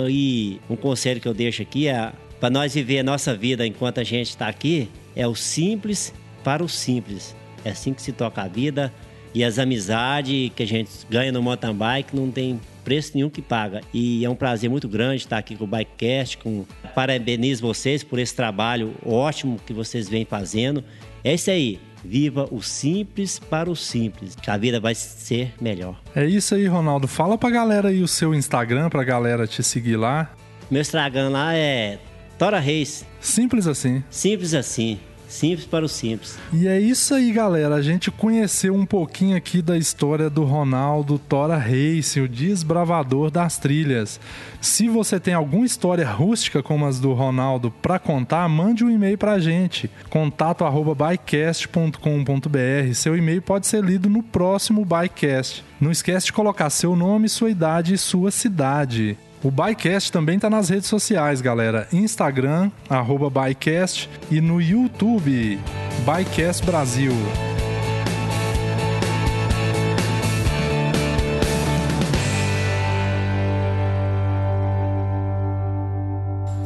E 0.09 0.61
um 0.69 0.75
conselho 0.75 1.19
que 1.19 1.27
eu 1.27 1.33
deixo 1.33 1.61
aqui 1.61 1.87
é 1.87 2.13
para 2.41 2.49
nós 2.49 2.73
viver 2.73 2.97
a 2.97 3.03
nossa 3.03 3.35
vida 3.35 3.67
enquanto 3.67 3.99
a 3.99 4.03
gente 4.03 4.31
está 4.31 4.47
aqui, 4.47 4.89
é 5.15 5.27
o 5.27 5.35
simples 5.35 6.11
para 6.43 6.63
o 6.63 6.67
simples. 6.67 7.35
É 7.63 7.69
assim 7.69 7.93
que 7.93 8.01
se 8.01 8.11
toca 8.11 8.41
a 8.41 8.47
vida 8.47 8.91
e 9.31 9.43
as 9.43 9.59
amizades 9.59 10.51
que 10.55 10.63
a 10.63 10.65
gente 10.65 10.89
ganha 11.07 11.31
no 11.31 11.39
mountain 11.39 11.75
bike 11.75 12.15
não 12.15 12.31
tem 12.31 12.59
preço 12.83 13.11
nenhum 13.13 13.29
que 13.29 13.43
paga. 13.43 13.81
E 13.93 14.25
é 14.25 14.29
um 14.29 14.33
prazer 14.33 14.71
muito 14.71 14.89
grande 14.89 15.17
estar 15.17 15.37
aqui 15.37 15.55
com 15.55 15.65
o 15.65 15.67
Bikecast, 15.67 16.39
com 16.39 16.65
parabenizo 16.95 17.61
vocês 17.61 18.03
por 18.03 18.17
esse 18.17 18.35
trabalho 18.35 18.95
ótimo 19.05 19.59
que 19.63 19.71
vocês 19.71 20.09
vêm 20.09 20.25
fazendo. 20.25 20.83
É 21.23 21.35
isso 21.35 21.51
aí. 21.51 21.79
Viva 22.03 22.47
o 22.49 22.63
simples 22.63 23.37
para 23.37 23.69
o 23.69 23.75
simples, 23.75 24.35
que 24.35 24.49
a 24.49 24.57
vida 24.57 24.79
vai 24.79 24.95
ser 24.95 25.53
melhor. 25.61 26.01
É 26.15 26.25
isso 26.25 26.55
aí, 26.55 26.65
Ronaldo. 26.65 27.07
Fala 27.07 27.37
pra 27.37 27.51
galera 27.51 27.89
aí 27.89 28.01
o 28.01 28.07
seu 28.07 28.33
Instagram, 28.33 28.89
pra 28.89 29.03
galera 29.03 29.45
te 29.45 29.61
seguir 29.61 29.97
lá. 29.97 30.33
Meu 30.71 30.81
Instagram 30.81 31.29
lá 31.29 31.53
é 31.53 31.99
Tora 32.41 32.59
Reis. 32.59 33.05
Simples 33.19 33.67
assim. 33.67 34.03
Simples 34.09 34.55
assim. 34.55 34.99
Simples 35.27 35.67
para 35.67 35.85
o 35.85 35.87
simples. 35.87 36.39
E 36.51 36.67
é 36.67 36.79
isso 36.79 37.13
aí, 37.13 37.31
galera. 37.31 37.75
A 37.75 37.83
gente 37.83 38.09
conheceu 38.09 38.73
um 38.73 38.83
pouquinho 38.83 39.37
aqui 39.37 39.61
da 39.61 39.77
história 39.77 40.27
do 40.27 40.43
Ronaldo 40.43 41.19
Tora 41.19 41.55
Race, 41.55 42.19
o 42.19 42.27
desbravador 42.27 43.29
das 43.29 43.59
trilhas. 43.59 44.19
Se 44.59 44.89
você 44.89 45.19
tem 45.19 45.35
alguma 45.35 45.67
história 45.67 46.09
rústica 46.09 46.63
como 46.63 46.87
as 46.87 46.99
do 46.99 47.13
Ronaldo 47.13 47.69
para 47.79 47.99
contar, 47.99 48.49
mande 48.49 48.83
um 48.83 48.89
e-mail 48.89 49.19
para 49.19 49.33
a 49.33 49.39
gente. 49.39 49.87
contato@bycast.com.br. 50.09 52.93
Seu 52.95 53.15
e-mail 53.15 53.43
pode 53.43 53.67
ser 53.67 53.83
lido 53.83 54.09
no 54.09 54.23
próximo 54.23 54.83
Bycast. 54.83 55.63
Não 55.79 55.91
esquece 55.91 56.25
de 56.25 56.33
colocar 56.33 56.71
seu 56.71 56.95
nome, 56.95 57.29
sua 57.29 57.51
idade 57.51 57.93
e 57.93 57.99
sua 57.99 58.31
cidade. 58.31 59.15
O 59.43 59.49
Bycast 59.49 60.11
também 60.11 60.35
está 60.35 60.49
nas 60.49 60.69
redes 60.69 60.87
sociais, 60.87 61.41
galera. 61.41 61.87
Instagram, 61.91 62.69
arroba 62.87 63.29
Bycast 63.29 64.07
e 64.29 64.39
no 64.39 64.61
YouTube, 64.61 65.59
Bycast 66.05 66.63
Brasil. 66.63 67.13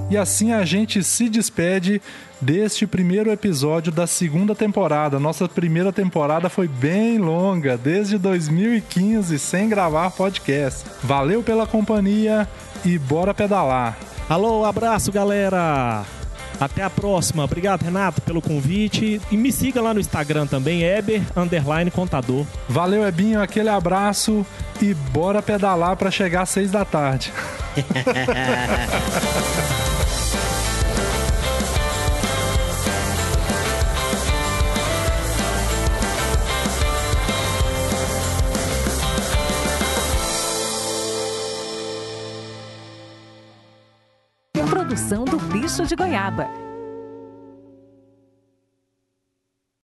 E 0.10 0.16
assim 0.16 0.54
a 0.54 0.64
gente 0.64 1.04
se 1.04 1.30
despede 1.30 2.02
deste 2.40 2.86
primeiro 2.86 3.32
episódio 3.32 3.92
da 3.92 4.06
segunda 4.06 4.54
temporada. 4.54 5.20
Nossa 5.20 5.50
primeira 5.50 5.92
temporada 5.92 6.48
foi 6.48 6.68
bem 6.68 7.18
longa, 7.18 7.76
desde 7.76 8.18
2015, 8.18 9.40
sem 9.40 9.68
gravar 9.68 10.12
podcast. 10.12 10.86
Valeu 11.04 11.42
pela 11.42 11.66
companhia 11.66 12.48
e 12.84 13.00
bora 13.00 13.34
pedalar. 13.34 13.98
Alô, 14.30 14.64
abraço, 14.64 15.12
galera! 15.12 16.06
Até 16.60 16.84
a 16.84 16.90
próxima. 16.90 17.44
Obrigado, 17.44 17.84
Renato, 17.84 18.22
pelo 18.22 18.42
convite. 18.42 19.22
E 19.30 19.38
me 19.38 19.52
siga 19.52 19.82
lá 19.82 19.94
no 19.94 20.00
Instagram 20.00 20.48
também, 20.48 20.84
Eber 20.84 21.22
Underline 21.36 21.92
Contador. 21.92 22.46
Valeu, 22.70 23.06
Ebinho. 23.06 23.42
Aquele 23.42 23.70
abraço 23.70 24.46
e 24.82 24.94
bora 24.94 25.42
pedalar 25.42 25.98
para 25.98 26.10
chegar 26.10 26.44
às 26.44 26.50
seis 26.50 26.72
da 26.72 26.86
tarde. 26.86 27.32
Produção 44.96 45.26
do 45.26 45.38
Bicho 45.38 45.86
de 45.86 45.94
Goiaba. 45.94 46.65